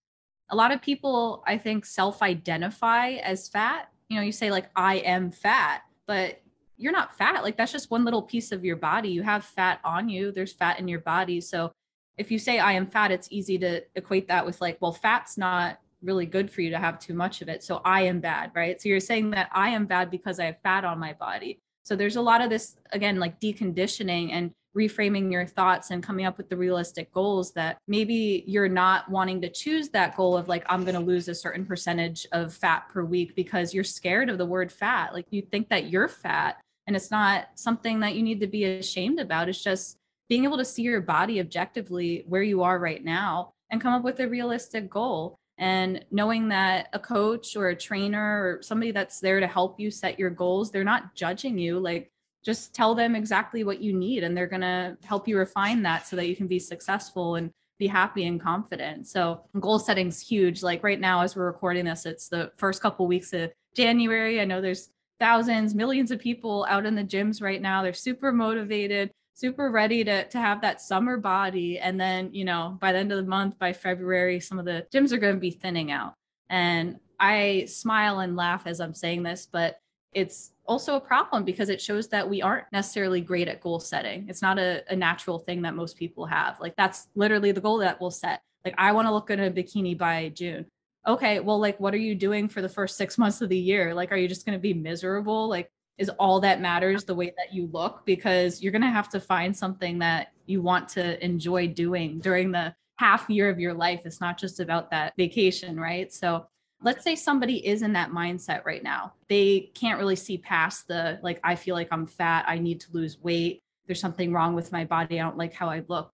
[0.51, 3.91] A lot of people, I think, self identify as fat.
[4.09, 6.41] You know, you say, like, I am fat, but
[6.77, 7.45] you're not fat.
[7.45, 9.11] Like, that's just one little piece of your body.
[9.11, 11.41] You have fat on you, there's fat in your body.
[11.41, 11.71] So,
[12.19, 15.39] if you say I am fat, it's easy to equate that with, like, well, fat's
[15.39, 17.63] not really good for you to have too much of it.
[17.63, 18.81] So, I am bad, right?
[18.81, 21.61] So, you're saying that I am bad because I have fat on my body.
[21.83, 26.27] So, there's a lot of this, again, like deconditioning and reframing your thoughts and coming
[26.27, 30.49] up with the realistic goals that maybe you're not wanting to choose that goal of
[30.49, 34.29] like i'm going to lose a certain percentage of fat per week because you're scared
[34.29, 38.15] of the word fat like you think that you're fat and it's not something that
[38.15, 39.97] you need to be ashamed about it's just
[40.29, 44.05] being able to see your body objectively where you are right now and come up
[44.05, 49.21] with a realistic goal and knowing that a coach or a trainer or somebody that's
[49.21, 52.11] there to help you set your goals they're not judging you like
[52.47, 56.07] just tell them exactly what you need and they're going to help you refine that
[56.07, 59.09] so that you can be successful and be happy and confident.
[59.09, 60.63] So goal setting's huge.
[60.63, 64.41] Like right now as we're recording this, it's the first couple weeks of January.
[64.41, 67.83] I know there's thousands, millions of people out in the gyms right now.
[67.83, 72.79] They're super motivated, super ready to to have that summer body and then, you know,
[72.81, 75.41] by the end of the month by February some of the gyms are going to
[75.41, 76.15] be thinning out.
[76.49, 79.79] And I smile and laugh as I'm saying this, but
[80.13, 84.27] it's also a problem because it shows that we aren't necessarily great at goal setting.
[84.29, 86.59] It's not a, a natural thing that most people have.
[86.59, 88.41] Like that's literally the goal that we'll set.
[88.65, 90.65] Like I want to look good in a bikini by June.
[91.07, 93.95] Okay, well, like what are you doing for the first six months of the year?
[93.95, 95.49] Like, are you just going to be miserable?
[95.49, 98.05] Like, is all that matters the way that you look?
[98.05, 102.53] Because you're going to have to find something that you want to enjoy doing during
[102.53, 104.01] the half year of your life.
[104.05, 106.13] It's not just about that vacation, right?
[106.13, 106.47] So
[106.83, 109.15] let's say somebody is in that mindset right now.
[109.29, 112.45] They can't really see past the like, I feel like I'm fat.
[112.49, 113.63] I need to lose weight.
[113.87, 115.21] There's something wrong with my body.
[115.21, 116.11] I don't like how I look.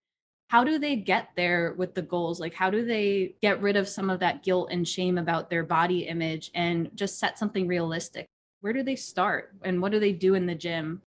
[0.49, 2.39] How do they get there with the goals?
[2.39, 5.65] Like, how do they get rid of some of that guilt and shame about their
[5.65, 8.27] body image and just set something realistic?
[8.63, 11.03] Where do they start and what do they do in the gym?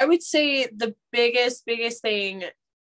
[0.00, 2.44] I would say the biggest, biggest thing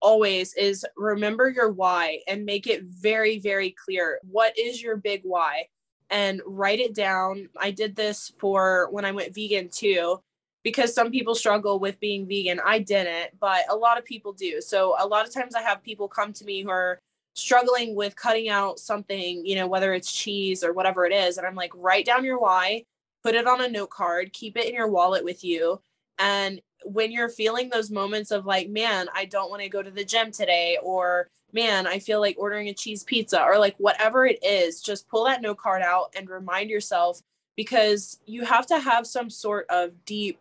[0.02, 4.20] always is remember your why and make it very, very clear.
[4.24, 5.68] What is your big why?
[6.10, 7.48] And write it down.
[7.56, 10.20] I did this for when I went vegan too,
[10.63, 12.60] because some people struggle with being vegan.
[12.66, 14.62] I didn't, but a lot of people do.
[14.62, 17.00] So a lot of times I have people come to me who are
[17.36, 21.38] struggling with cutting out something, you know, whether it's cheese or whatever it is.
[21.38, 22.86] And I'm like, write down your why,
[23.24, 25.80] put it on a note card, keep it in your wallet with you.
[26.20, 29.92] And when you're feeling those moments of like, man, I don't want to go to
[29.92, 34.26] the gym today, or man, I feel like ordering a cheese pizza, or like whatever
[34.26, 37.22] it is, just pull that note card out and remind yourself
[37.56, 40.40] because you have to have some sort of deep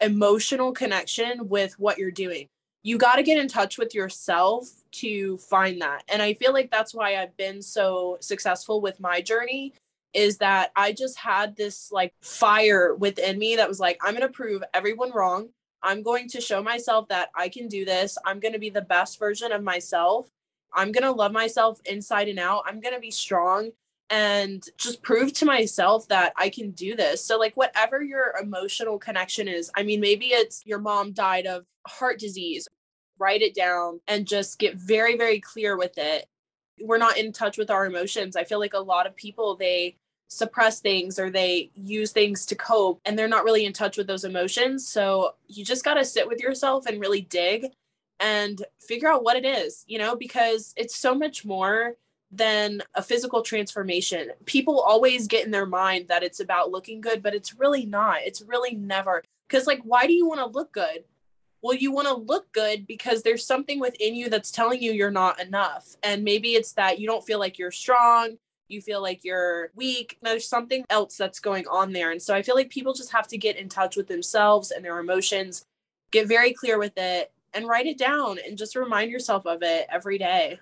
[0.00, 2.48] emotional connection with what you're doing.
[2.82, 6.04] You got to get in touch with yourself to find that.
[6.08, 9.72] And I feel like that's why I've been so successful with my journey
[10.14, 14.26] is that I just had this like fire within me that was like, I'm going
[14.26, 15.48] to prove everyone wrong.
[15.82, 18.16] I'm going to show myself that I can do this.
[18.24, 20.30] I'm going to be the best version of myself.
[20.72, 22.64] I'm going to love myself inside and out.
[22.66, 23.70] I'm going to be strong
[24.10, 27.24] and just prove to myself that I can do this.
[27.24, 31.64] So, like, whatever your emotional connection is, I mean, maybe it's your mom died of
[31.86, 32.68] heart disease,
[33.18, 36.26] write it down and just get very, very clear with it.
[36.80, 38.36] We're not in touch with our emotions.
[38.36, 39.96] I feel like a lot of people, they
[40.28, 44.06] suppress things or they use things to cope and they're not really in touch with
[44.06, 44.86] those emotions.
[44.86, 47.66] So you just got to sit with yourself and really dig
[48.20, 51.94] and figure out what it is, you know, because it's so much more
[52.30, 54.30] than a physical transformation.
[54.44, 58.22] People always get in their mind that it's about looking good, but it's really not.
[58.22, 59.22] It's really never.
[59.48, 61.04] Because, like, why do you want to look good?
[61.62, 65.10] Well, you want to look good because there's something within you that's telling you you're
[65.10, 65.96] not enough.
[66.02, 68.36] And maybe it's that you don't feel like you're strong
[68.68, 70.18] you feel like you're weak.
[70.22, 72.10] There's something else that's going on there.
[72.10, 74.84] And so I feel like people just have to get in touch with themselves and
[74.84, 75.64] their emotions,
[76.10, 79.86] get very clear with it, and write it down and just remind yourself of it
[79.90, 80.58] every day.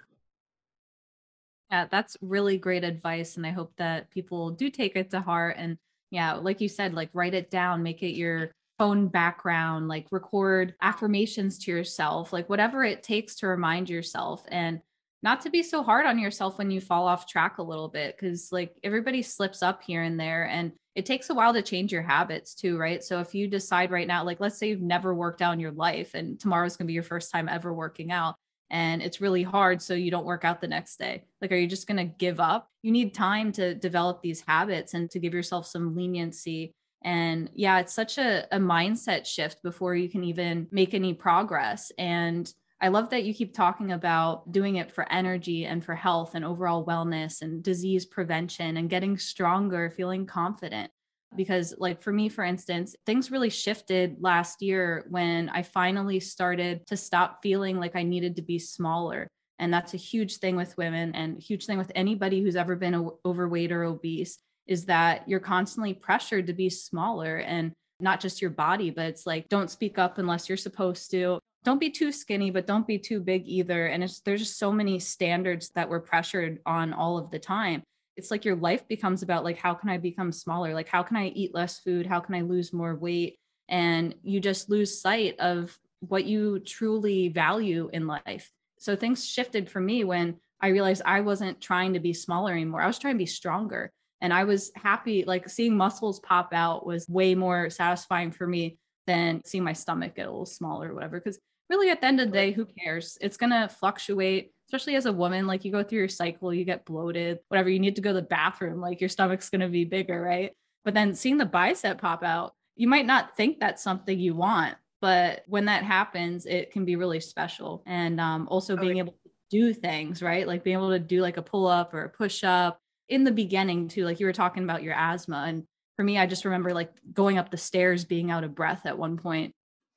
[1.70, 3.36] Yeah, that's really great advice.
[3.36, 5.56] And I hope that people do take it to heart.
[5.58, 5.78] And
[6.10, 10.74] yeah, like you said, like write it down, make it your phone background, like record
[10.82, 14.44] affirmations to yourself, like whatever it takes to remind yourself.
[14.48, 14.82] And
[15.22, 18.16] not to be so hard on yourself when you fall off track a little bit
[18.16, 21.92] because like everybody slips up here and there and it takes a while to change
[21.92, 23.02] your habits too right?
[23.02, 25.72] So if you decide right now like let's say you've never worked out in your
[25.72, 28.34] life and tomorrow's going to be your first time ever working out
[28.70, 31.66] and it's really hard so you don't work out the next day like are you
[31.66, 32.68] just going to give up?
[32.82, 36.72] You need time to develop these habits and to give yourself some leniency
[37.04, 41.90] and yeah it's such a, a mindset shift before you can even make any progress
[41.98, 46.34] and I love that you keep talking about doing it for energy and for health
[46.34, 50.90] and overall wellness and disease prevention and getting stronger, feeling confident.
[51.36, 56.84] Because, like for me, for instance, things really shifted last year when I finally started
[56.88, 59.28] to stop feeling like I needed to be smaller.
[59.60, 63.10] And that's a huge thing with women and huge thing with anybody who's ever been
[63.24, 68.50] overweight or obese is that you're constantly pressured to be smaller and not just your
[68.50, 72.50] body, but it's like, don't speak up unless you're supposed to don't be too skinny,
[72.50, 73.86] but don't be too big either.
[73.86, 77.82] And it's there's just so many standards that we're pressured on all of the time.
[78.16, 80.74] It's like your life becomes about like how can I become smaller?
[80.74, 82.06] Like how can I eat less food?
[82.06, 83.36] How can I lose more weight?
[83.68, 88.50] And you just lose sight of what you truly value in life.
[88.78, 92.82] So things shifted for me when I realized I wasn't trying to be smaller anymore.
[92.82, 93.92] I was trying to be stronger.
[94.20, 98.78] And I was happy, like seeing muscles pop out was way more satisfying for me
[99.06, 101.18] than seeing my stomach get a little smaller or whatever.
[101.18, 101.38] Because
[101.72, 103.16] really at the end of the day, who cares?
[103.22, 105.46] It's going to fluctuate, especially as a woman.
[105.46, 108.20] Like you go through your cycle, you get bloated, whatever, you need to go to
[108.20, 110.52] the bathroom, like your stomach's going to be bigger, right?
[110.84, 114.76] But then seeing the bicep pop out, you might not think that's something you want,
[115.00, 117.82] but when that happens, it can be really special.
[117.86, 120.46] And um, also being able to do things, right?
[120.46, 123.32] Like being able to do like a pull up or a push up in the
[123.32, 124.04] beginning, too.
[124.04, 125.44] Like you were talking about your asthma.
[125.46, 125.64] And
[125.96, 128.98] for me, I just remember like going up the stairs being out of breath at
[128.98, 129.54] one point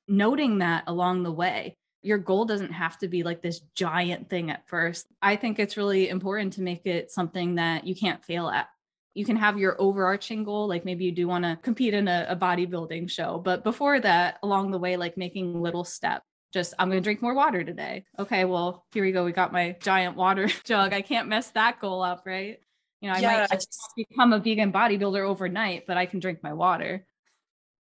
[0.07, 1.77] noting that along the way.
[2.01, 5.07] Your goal doesn't have to be like this giant thing at first.
[5.21, 8.67] I think it's really important to make it something that you can't fail at.
[9.15, 12.27] You can have your overarching goal, like maybe you do want to compete in a,
[12.29, 13.39] a bodybuilding show.
[13.39, 17.21] But before that, along the way, like making little steps just I'm going to drink
[17.21, 18.05] more water today.
[18.17, 19.25] Okay, well, here we go.
[19.25, 20.93] We got my giant water jug.
[20.93, 22.59] I can't mess that goal up, right?
[23.01, 23.65] You know, I yeah, might
[23.97, 27.05] become a vegan bodybuilder overnight, but I can drink my water.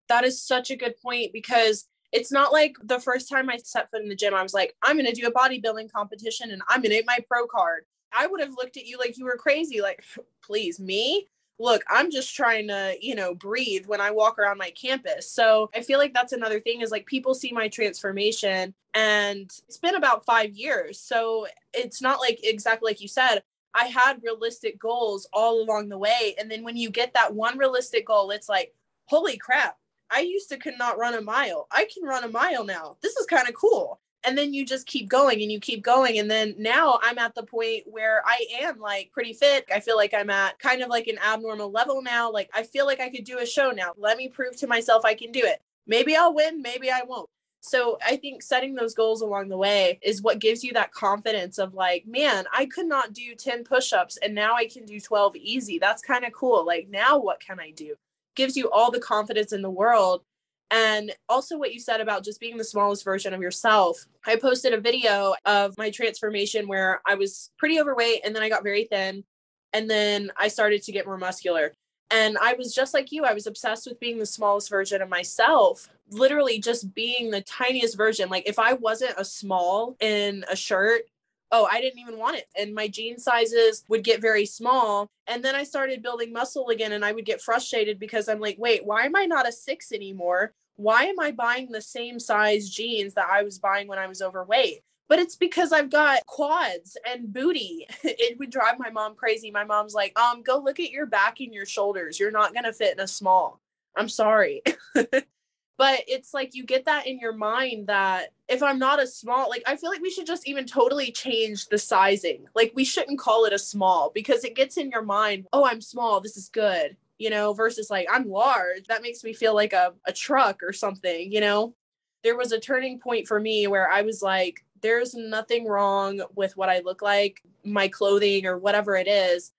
[0.09, 3.89] That is such a good point because it's not like the first time I set
[3.89, 6.61] foot in the gym, I was like, I'm going to do a bodybuilding competition and
[6.67, 7.85] I'm going to get my pro card.
[8.13, 9.81] I would have looked at you like you were crazy.
[9.81, 10.03] Like,
[10.43, 11.27] please, me?
[11.59, 15.29] Look, I'm just trying to, you know, breathe when I walk around my campus.
[15.29, 19.77] So I feel like that's another thing is like people see my transformation and it's
[19.77, 20.99] been about five years.
[20.99, 23.43] So it's not like exactly like you said,
[23.73, 26.35] I had realistic goals all along the way.
[26.39, 28.73] And then when you get that one realistic goal, it's like,
[29.05, 29.77] holy crap,
[30.11, 31.67] I used to could not run a mile.
[31.71, 32.97] I can run a mile now.
[33.01, 33.99] This is kind of cool.
[34.23, 36.19] And then you just keep going and you keep going.
[36.19, 39.65] And then now I'm at the point where I am like pretty fit.
[39.73, 42.31] I feel like I'm at kind of like an abnormal level now.
[42.31, 43.93] Like I feel like I could do a show now.
[43.97, 45.61] Let me prove to myself I can do it.
[45.87, 47.29] Maybe I'll win, maybe I won't.
[47.61, 51.59] So I think setting those goals along the way is what gives you that confidence
[51.59, 55.35] of like, man, I could not do 10 push-ups and now I can do 12
[55.35, 55.79] easy.
[55.79, 56.65] That's kind of cool.
[56.65, 57.95] Like now what can I do?
[58.35, 60.23] Gives you all the confidence in the world.
[60.71, 64.05] And also, what you said about just being the smallest version of yourself.
[64.25, 68.49] I posted a video of my transformation where I was pretty overweight and then I
[68.49, 69.25] got very thin.
[69.73, 71.73] And then I started to get more muscular.
[72.09, 75.07] And I was just like you, I was obsessed with being the smallest version of
[75.07, 78.29] myself, literally just being the tiniest version.
[78.29, 81.03] Like, if I wasn't a small in a shirt,
[81.51, 82.47] oh, I didn't even want it.
[82.57, 85.09] And my jean sizes would get very small.
[85.27, 88.57] And then I started building muscle again and I would get frustrated because I'm like,
[88.57, 90.53] wait, why am I not a six anymore?
[90.75, 94.21] Why am I buying the same size jeans that I was buying when I was
[94.21, 94.79] overweight?
[95.09, 97.85] But it's because I've got quads and booty.
[98.03, 99.51] it would drive my mom crazy.
[99.51, 102.17] My mom's like, um, go look at your back and your shoulders.
[102.17, 103.59] You're not going to fit in a small.
[103.95, 104.61] I'm sorry.
[105.77, 109.49] but it's like you get that in your mind that if i'm not a small
[109.49, 112.45] like i feel like we should just even totally change the sizing.
[112.55, 115.81] Like we shouldn't call it a small because it gets in your mind oh i'm
[115.81, 119.73] small this is good you know versus like i'm large that makes me feel like
[119.73, 121.75] a, a truck or something you know?
[122.23, 126.55] There was a turning point for me where i was like there's nothing wrong with
[126.57, 129.51] what i look like my clothing or whatever it is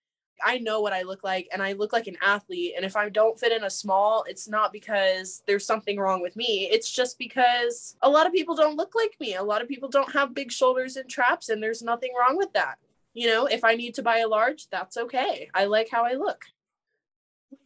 [0.45, 2.75] I know what I look like and I look like an athlete.
[2.77, 6.37] And if I don't fit in a small, it's not because there's something wrong with
[6.37, 6.69] me.
[6.71, 9.35] It's just because a lot of people don't look like me.
[9.35, 12.53] A lot of people don't have big shoulders and traps, and there's nothing wrong with
[12.53, 12.77] that.
[13.15, 15.51] You know, if I need to buy a large, that's okay.
[15.55, 16.45] I like how I look.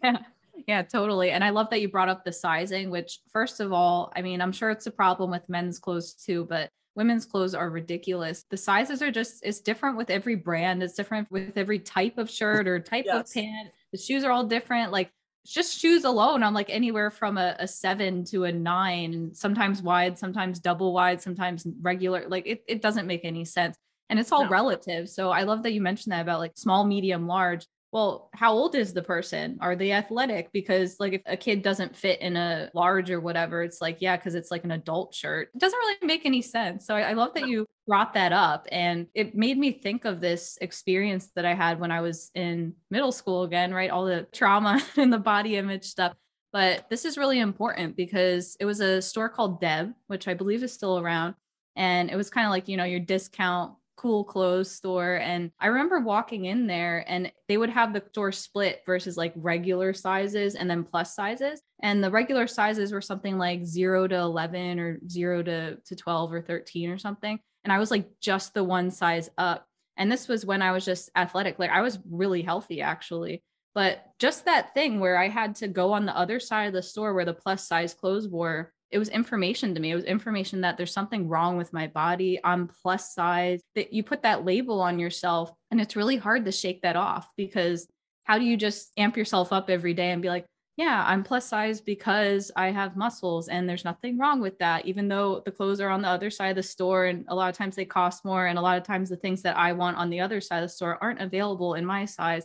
[0.02, 0.18] Yeah.
[0.66, 1.30] Yeah, totally.
[1.32, 4.40] And I love that you brought up the sizing, which, first of all, I mean,
[4.40, 8.44] I'm sure it's a problem with men's clothes too, but women's clothes are ridiculous.
[8.50, 10.82] The sizes are just it's different with every brand.
[10.82, 13.28] It's different with every type of shirt or type yes.
[13.28, 13.70] of pant.
[13.92, 14.92] The shoes are all different.
[14.92, 15.10] Like
[15.46, 20.18] just shoes alone, I'm like anywhere from a, a seven to a nine, sometimes wide,
[20.18, 22.24] sometimes double wide, sometimes regular.
[22.28, 23.76] Like it, it doesn't make any sense.
[24.08, 24.50] And it's all no.
[24.50, 25.08] relative.
[25.08, 27.66] So I love that you mentioned that about like small, medium, large.
[27.96, 29.56] Well, how old is the person?
[29.62, 30.52] Are they athletic?
[30.52, 34.18] Because like if a kid doesn't fit in a large or whatever, it's like, yeah,
[34.18, 35.48] because it's like an adult shirt.
[35.54, 36.86] It doesn't really make any sense.
[36.86, 38.68] So I, I love that you brought that up.
[38.70, 42.74] And it made me think of this experience that I had when I was in
[42.90, 43.88] middle school again, right?
[43.88, 46.12] All the trauma and the body image stuff.
[46.52, 50.62] But this is really important because it was a store called Deb, which I believe
[50.62, 51.34] is still around.
[51.76, 55.14] And it was kind of like, you know, your discount cool clothes store.
[55.14, 59.32] And I remember walking in there and they would have the store split versus like
[59.36, 61.60] regular sizes and then plus sizes.
[61.82, 66.32] And the regular sizes were something like zero to 11 or zero to, to 12
[66.32, 67.38] or 13 or something.
[67.64, 69.66] And I was like just the one size up.
[69.96, 71.58] And this was when I was just athletic.
[71.58, 73.42] Like I was really healthy actually.
[73.74, 76.82] But just that thing where I had to go on the other side of the
[76.82, 79.90] store where the plus size clothes were it was information to me.
[79.90, 82.40] It was information that there's something wrong with my body.
[82.44, 83.62] I'm plus size.
[83.74, 87.28] That you put that label on yourself, and it's really hard to shake that off
[87.36, 87.88] because
[88.24, 91.48] how do you just amp yourself up every day and be like, yeah, I'm plus
[91.48, 95.80] size because I have muscles and there's nothing wrong with that, even though the clothes
[95.80, 98.26] are on the other side of the store and a lot of times they cost
[98.26, 98.46] more.
[98.46, 100.68] And a lot of times the things that I want on the other side of
[100.68, 102.44] the store aren't available in my size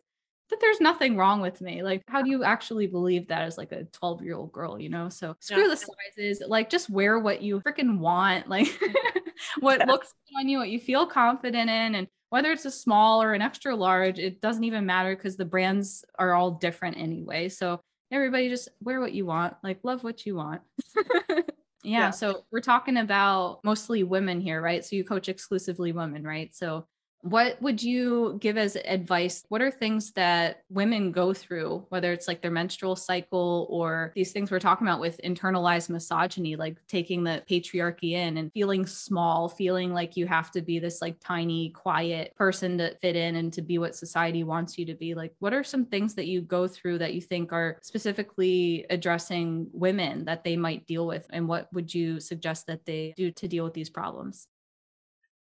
[0.52, 1.82] that there's nothing wrong with me.
[1.82, 4.90] Like, how do you actually believe that as like a 12 year old girl, you
[4.90, 5.10] know?
[5.10, 5.70] So screw yeah.
[5.70, 9.20] the sizes, like just wear what you freaking want, like mm-hmm.
[9.62, 9.86] what yeah.
[9.86, 11.96] looks on you, what you feel confident in.
[11.96, 15.46] And whether it's a small or an extra large, it doesn't even matter because the
[15.46, 17.48] brands are all different anyway.
[17.48, 17.82] So
[18.12, 20.62] everybody just wear what you want, like love what you want.
[21.30, 21.42] yeah,
[21.84, 22.10] yeah.
[22.10, 24.84] So we're talking about mostly women here, right?
[24.84, 26.54] So you coach exclusively women, right?
[26.54, 26.88] So
[27.22, 29.44] what would you give as advice?
[29.50, 34.32] What are things that women go through, whether it's like their menstrual cycle or these
[34.32, 39.50] things we're talking about with internalized misogyny, like taking the patriarchy in and feeling small,
[39.50, 43.54] feeling like you have to be this like tiny, quiet person to fit in and
[43.54, 45.14] to be what society wants you to be?
[45.14, 49.68] Like, what are some things that you go through that you think are specifically addressing
[49.74, 51.28] women that they might deal with?
[51.30, 54.48] And what would you suggest that they do to deal with these problems?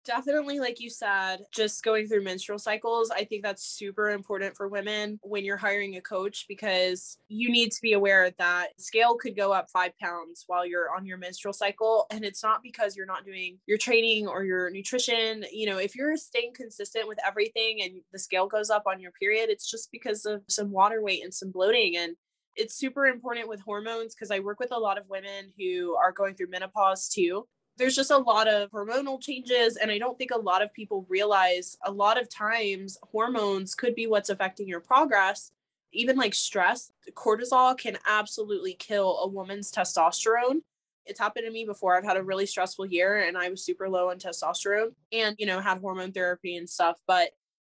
[0.06, 3.10] Definitely, like you said, just going through menstrual cycles.
[3.10, 7.72] I think that's super important for women when you're hiring a coach because you need
[7.72, 11.54] to be aware that scale could go up five pounds while you're on your menstrual
[11.54, 12.06] cycle.
[12.12, 15.44] And it's not because you're not doing your training or your nutrition.
[15.52, 19.12] You know, if you're staying consistent with everything and the scale goes up on your
[19.14, 21.98] period, it's just because of some water weight and some bloating.
[21.98, 22.16] And
[22.56, 26.12] it's super important with hormones because I work with a lot of women who are
[26.12, 27.48] going through menopause too
[27.78, 31.06] there's just a lot of hormonal changes and i don't think a lot of people
[31.10, 35.52] realize a lot of times hormones could be what's affecting your progress.
[35.92, 40.62] Even like stress cortisol can absolutely kill a woman's testosterone.
[41.06, 41.96] It's happened to me before.
[41.96, 45.46] I've had a really stressful year and i was super low on testosterone and you
[45.46, 47.30] know had hormone therapy and stuff but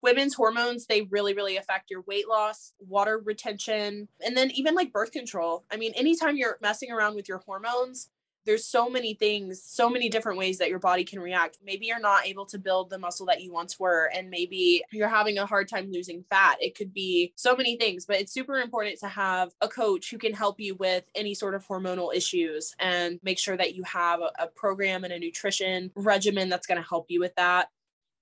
[0.02, 4.94] women's hormones they really really affect your weight loss water retention and then even like
[4.94, 5.66] birth control.
[5.72, 8.10] I mean anytime you're messing around with your hormones
[8.46, 11.58] there's so many things, so many different ways that your body can react.
[11.64, 15.08] Maybe you're not able to build the muscle that you once were, and maybe you're
[15.08, 16.58] having a hard time losing fat.
[16.62, 20.18] It could be so many things, but it's super important to have a coach who
[20.18, 24.22] can help you with any sort of hormonal issues and make sure that you have
[24.22, 27.70] a, program and a nutrition regimen that's going to help you with that.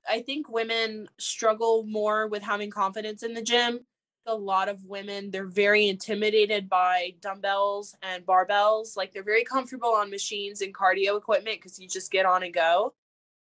[0.10, 3.82] I think women struggle more with having confidence in the gym
[4.26, 5.32] a lot of women.
[5.32, 8.96] They're very intimidated by dumbbells and barbells.
[8.96, 12.54] Like they're very comfortable on machines and cardio equipment because you just get on and
[12.54, 12.94] go.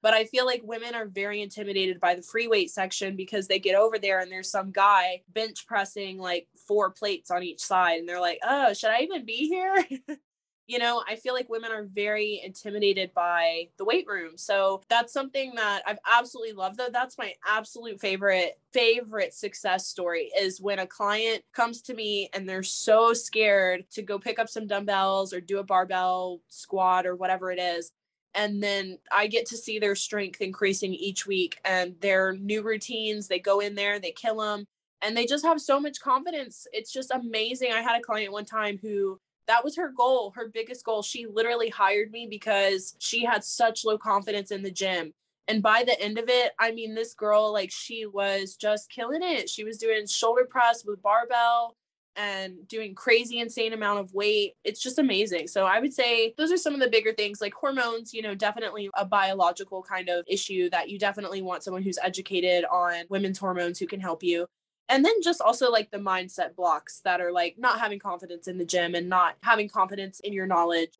[0.00, 3.58] But i feel like women are very intimidated by the free weight section because they
[3.58, 7.98] get over there and there's some guy bench pressing like four plates on each side
[7.98, 9.84] and they're like oh should i even be here
[10.68, 14.36] you know, I feel like women are very intimidated by the weight room.
[14.36, 16.90] So that's something that I've absolutely loved though.
[16.92, 22.46] That's my absolute favorite favorite success story is when a client comes to me and
[22.46, 27.16] they're so scared to go pick up some dumbbells or do a barbell squat or
[27.16, 27.90] whatever it is
[28.34, 33.26] and then I get to see their strength increasing each week and their new routines.
[33.26, 34.66] They go in there, they kill them,
[35.02, 36.66] and they just have so much confidence.
[36.72, 37.72] It's just amazing.
[37.72, 39.18] I had a client one time who
[39.48, 41.02] that was her goal, her biggest goal.
[41.02, 45.12] She literally hired me because she had such low confidence in the gym.
[45.48, 49.22] And by the end of it, I mean, this girl, like, she was just killing
[49.22, 49.48] it.
[49.48, 51.74] She was doing shoulder press with barbell
[52.18, 56.50] and doing crazy insane amount of weight it's just amazing so i would say those
[56.50, 60.24] are some of the bigger things like hormones you know definitely a biological kind of
[60.26, 64.48] issue that you definitely want someone who's educated on women's hormones who can help you
[64.88, 68.58] and then just also like the mindset blocks that are like not having confidence in
[68.58, 70.92] the gym and not having confidence in your knowledge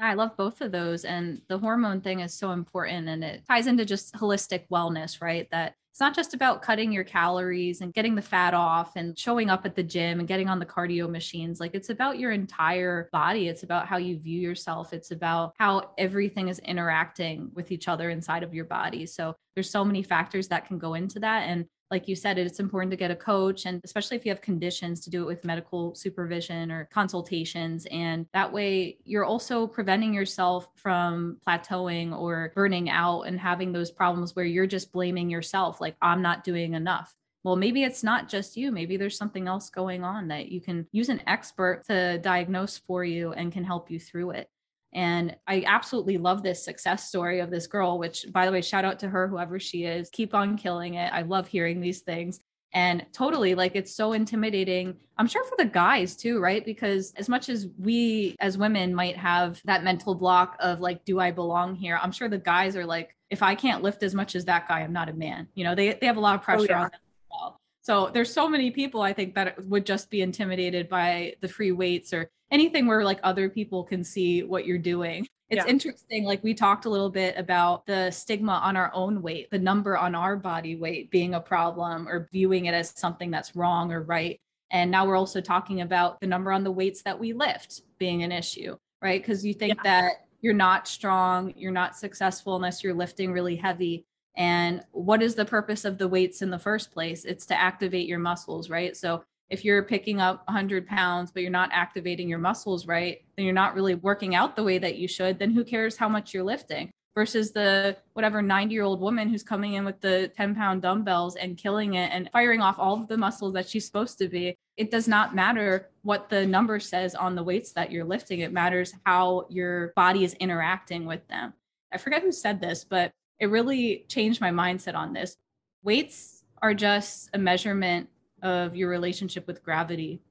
[0.00, 1.04] I love both of those.
[1.04, 5.48] And the hormone thing is so important and it ties into just holistic wellness, right?
[5.50, 9.50] That it's not just about cutting your calories and getting the fat off and showing
[9.50, 11.60] up at the gym and getting on the cardio machines.
[11.60, 13.48] Like it's about your entire body.
[13.48, 14.94] It's about how you view yourself.
[14.94, 19.04] It's about how everything is interacting with each other inside of your body.
[19.04, 21.42] So there's so many factors that can go into that.
[21.42, 24.40] And like you said, it's important to get a coach, and especially if you have
[24.40, 27.86] conditions, to do it with medical supervision or consultations.
[27.90, 33.90] And that way, you're also preventing yourself from plateauing or burning out and having those
[33.90, 37.14] problems where you're just blaming yourself, like, I'm not doing enough
[37.44, 38.70] well, maybe it's not just you.
[38.70, 43.04] Maybe there's something else going on that you can use an expert to diagnose for
[43.04, 44.48] you and can help you through it.
[44.94, 48.84] And I absolutely love this success story of this girl, which, by the way, shout
[48.84, 50.10] out to her, whoever she is.
[50.10, 51.12] Keep on killing it.
[51.12, 52.40] I love hearing these things.
[52.74, 54.96] And totally, like, it's so intimidating.
[55.18, 56.64] I'm sure for the guys too, right?
[56.64, 61.20] Because as much as we as women might have that mental block of, like, do
[61.20, 61.98] I belong here?
[62.02, 64.80] I'm sure the guys are like, if I can't lift as much as that guy,
[64.80, 65.48] I'm not a man.
[65.54, 66.76] You know, they, they have a lot of oh, pressure oh, yeah.
[66.76, 67.60] on them as well.
[67.82, 71.72] So there's so many people I think that would just be intimidated by the free
[71.72, 75.26] weights or anything where like other people can see what you're doing.
[75.50, 75.70] It's yeah.
[75.70, 76.24] interesting.
[76.24, 79.98] Like we talked a little bit about the stigma on our own weight, the number
[79.98, 84.02] on our body weight being a problem or viewing it as something that's wrong or
[84.02, 84.40] right.
[84.70, 88.22] And now we're also talking about the number on the weights that we lift being
[88.22, 89.20] an issue, right?
[89.20, 89.82] Because you think yeah.
[89.82, 94.06] that you're not strong, you're not successful unless you're lifting really heavy.
[94.36, 97.24] And what is the purpose of the weights in the first place?
[97.24, 98.96] It's to activate your muscles, right?
[98.96, 99.22] So
[99.52, 103.54] if you're picking up 100 pounds but you're not activating your muscles right then you're
[103.54, 106.42] not really working out the way that you should then who cares how much you're
[106.42, 110.80] lifting versus the whatever 90 year old woman who's coming in with the 10 pound
[110.80, 114.26] dumbbells and killing it and firing off all of the muscles that she's supposed to
[114.26, 118.40] be it does not matter what the number says on the weights that you're lifting
[118.40, 121.52] it matters how your body is interacting with them
[121.92, 123.12] i forget who said this but
[123.42, 125.36] it really changed my mindset on this
[125.82, 128.08] weights are just a measurement
[128.40, 130.22] of your relationship with gravity.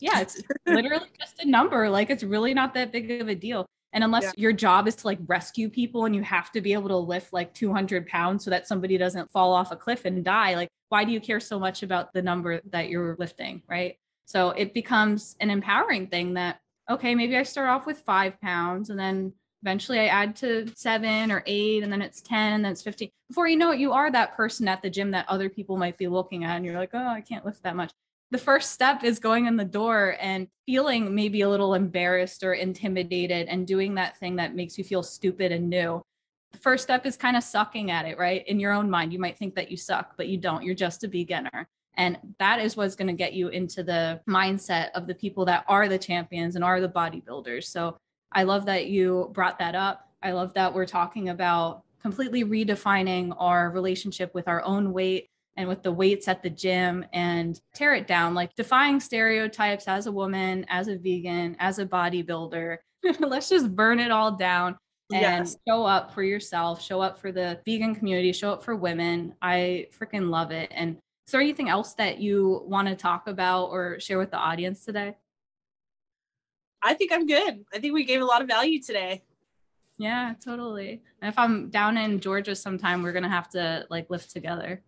[0.00, 1.88] Yeah, it's literally just a number.
[1.88, 3.66] Like it's really not that big of a deal.
[3.92, 4.32] And unless yeah.
[4.36, 7.32] your job is to like rescue people and you have to be able to lift
[7.32, 11.04] like 200 pounds so that somebody doesn't fall off a cliff and die, like why
[11.04, 13.62] do you care so much about the number that you're lifting?
[13.70, 13.96] Right.
[14.24, 16.58] So it becomes an empowering thing that,
[16.90, 19.32] okay, maybe I start off with five pounds and then
[19.62, 23.10] eventually I add to seven or eight, and then it's 10, and then it's 15.
[23.28, 25.98] Before you know it, you are that person at the gym that other people might
[25.98, 27.90] be looking at, and you're like, oh, I can't lift that much.
[28.32, 32.54] The first step is going in the door and feeling maybe a little embarrassed or
[32.54, 36.02] intimidated and doing that thing that makes you feel stupid and new.
[36.52, 38.46] The first step is kind of sucking at it, right?
[38.48, 40.64] In your own mind, you might think that you suck, but you don't.
[40.64, 41.68] You're just a beginner.
[41.96, 45.64] And that is what's going to get you into the mindset of the people that
[45.68, 47.64] are the champions and are the bodybuilders.
[47.64, 47.96] So
[48.32, 50.08] I love that you brought that up.
[50.22, 55.68] I love that we're talking about completely redefining our relationship with our own weight and
[55.68, 60.12] with the weights at the gym and tear it down, like defying stereotypes as a
[60.12, 62.76] woman, as a vegan, as a bodybuilder.
[63.20, 64.76] Let's just burn it all down
[65.12, 65.56] and yes.
[65.66, 69.34] show up for yourself, show up for the vegan community, show up for women.
[69.40, 70.70] I freaking love it.
[70.74, 70.96] And
[71.26, 74.84] is there anything else that you want to talk about or share with the audience
[74.84, 75.16] today?
[76.86, 77.64] I think I'm good.
[77.74, 79.24] I think we gave a lot of value today.
[79.98, 81.02] Yeah, totally.
[81.20, 84.82] And if I'm down in Georgia sometime, we're gonna have to like lift together.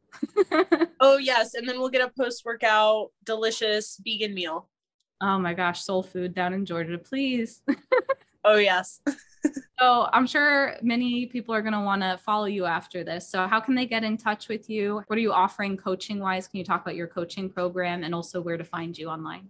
[1.01, 4.69] oh yes, and then we'll get a post workout delicious vegan meal.
[5.21, 7.63] Oh my gosh, soul food down in Georgia, please.
[8.45, 9.01] oh yes.
[9.81, 13.29] so I'm sure many people are gonna want to follow you after this.
[13.29, 15.03] So how can they get in touch with you?
[15.09, 16.47] What are you offering coaching wise?
[16.47, 19.49] Can you talk about your coaching program and also where to find you online?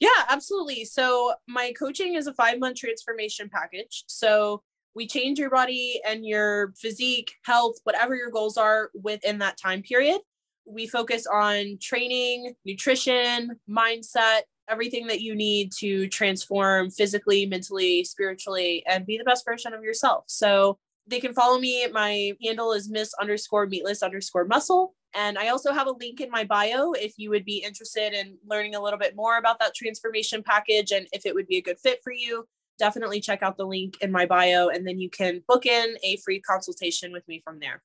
[0.00, 0.84] Yeah, absolutely.
[0.86, 4.04] So, my coaching is a five month transformation package.
[4.06, 4.62] So,
[4.94, 9.82] we change your body and your physique, health, whatever your goals are within that time
[9.82, 10.20] period.
[10.66, 18.82] We focus on training, nutrition, mindset, everything that you need to transform physically, mentally, spiritually,
[18.86, 20.24] and be the best version of yourself.
[20.28, 21.86] So, they can follow me.
[21.92, 24.94] My handle is miss underscore meatless underscore muscle.
[25.14, 28.38] And I also have a link in my bio if you would be interested in
[28.46, 31.62] learning a little bit more about that transformation package and if it would be a
[31.62, 32.46] good fit for you.
[32.78, 36.16] Definitely check out the link in my bio and then you can book in a
[36.18, 37.82] free consultation with me from there.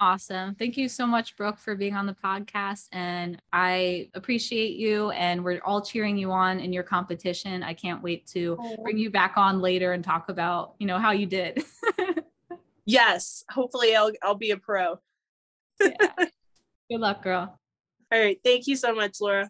[0.00, 0.56] Awesome.
[0.56, 2.88] Thank you so much, Brooke, for being on the podcast.
[2.90, 5.12] And I appreciate you.
[5.12, 7.62] And we're all cheering you on in your competition.
[7.62, 11.12] I can't wait to bring you back on later and talk about, you know, how
[11.12, 11.62] you did.
[12.84, 13.44] yes.
[13.48, 14.98] Hopefully I'll I'll be a pro
[15.82, 16.26] yeah.
[16.90, 17.58] Good luck, girl.
[18.12, 18.38] All right.
[18.44, 19.48] Thank you so much, Laura.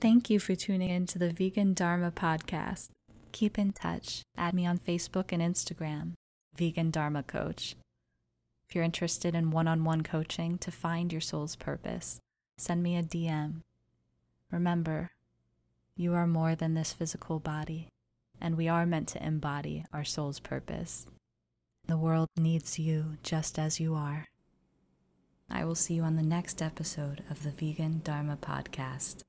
[0.00, 2.88] Thank you for tuning in to the Vegan Dharma podcast.
[3.32, 4.22] Keep in touch.
[4.36, 6.14] Add me on Facebook and Instagram,
[6.56, 7.76] Vegan Dharma Coach.
[8.68, 12.20] If you're interested in one on one coaching to find your soul's purpose,
[12.56, 13.62] send me a DM.
[14.50, 15.10] Remember,
[15.96, 17.88] you are more than this physical body,
[18.40, 21.06] and we are meant to embody our soul's purpose.
[21.86, 24.28] The world needs you just as you are.
[25.50, 29.22] I will see you on the next episode of the Vegan Dharma Podcast.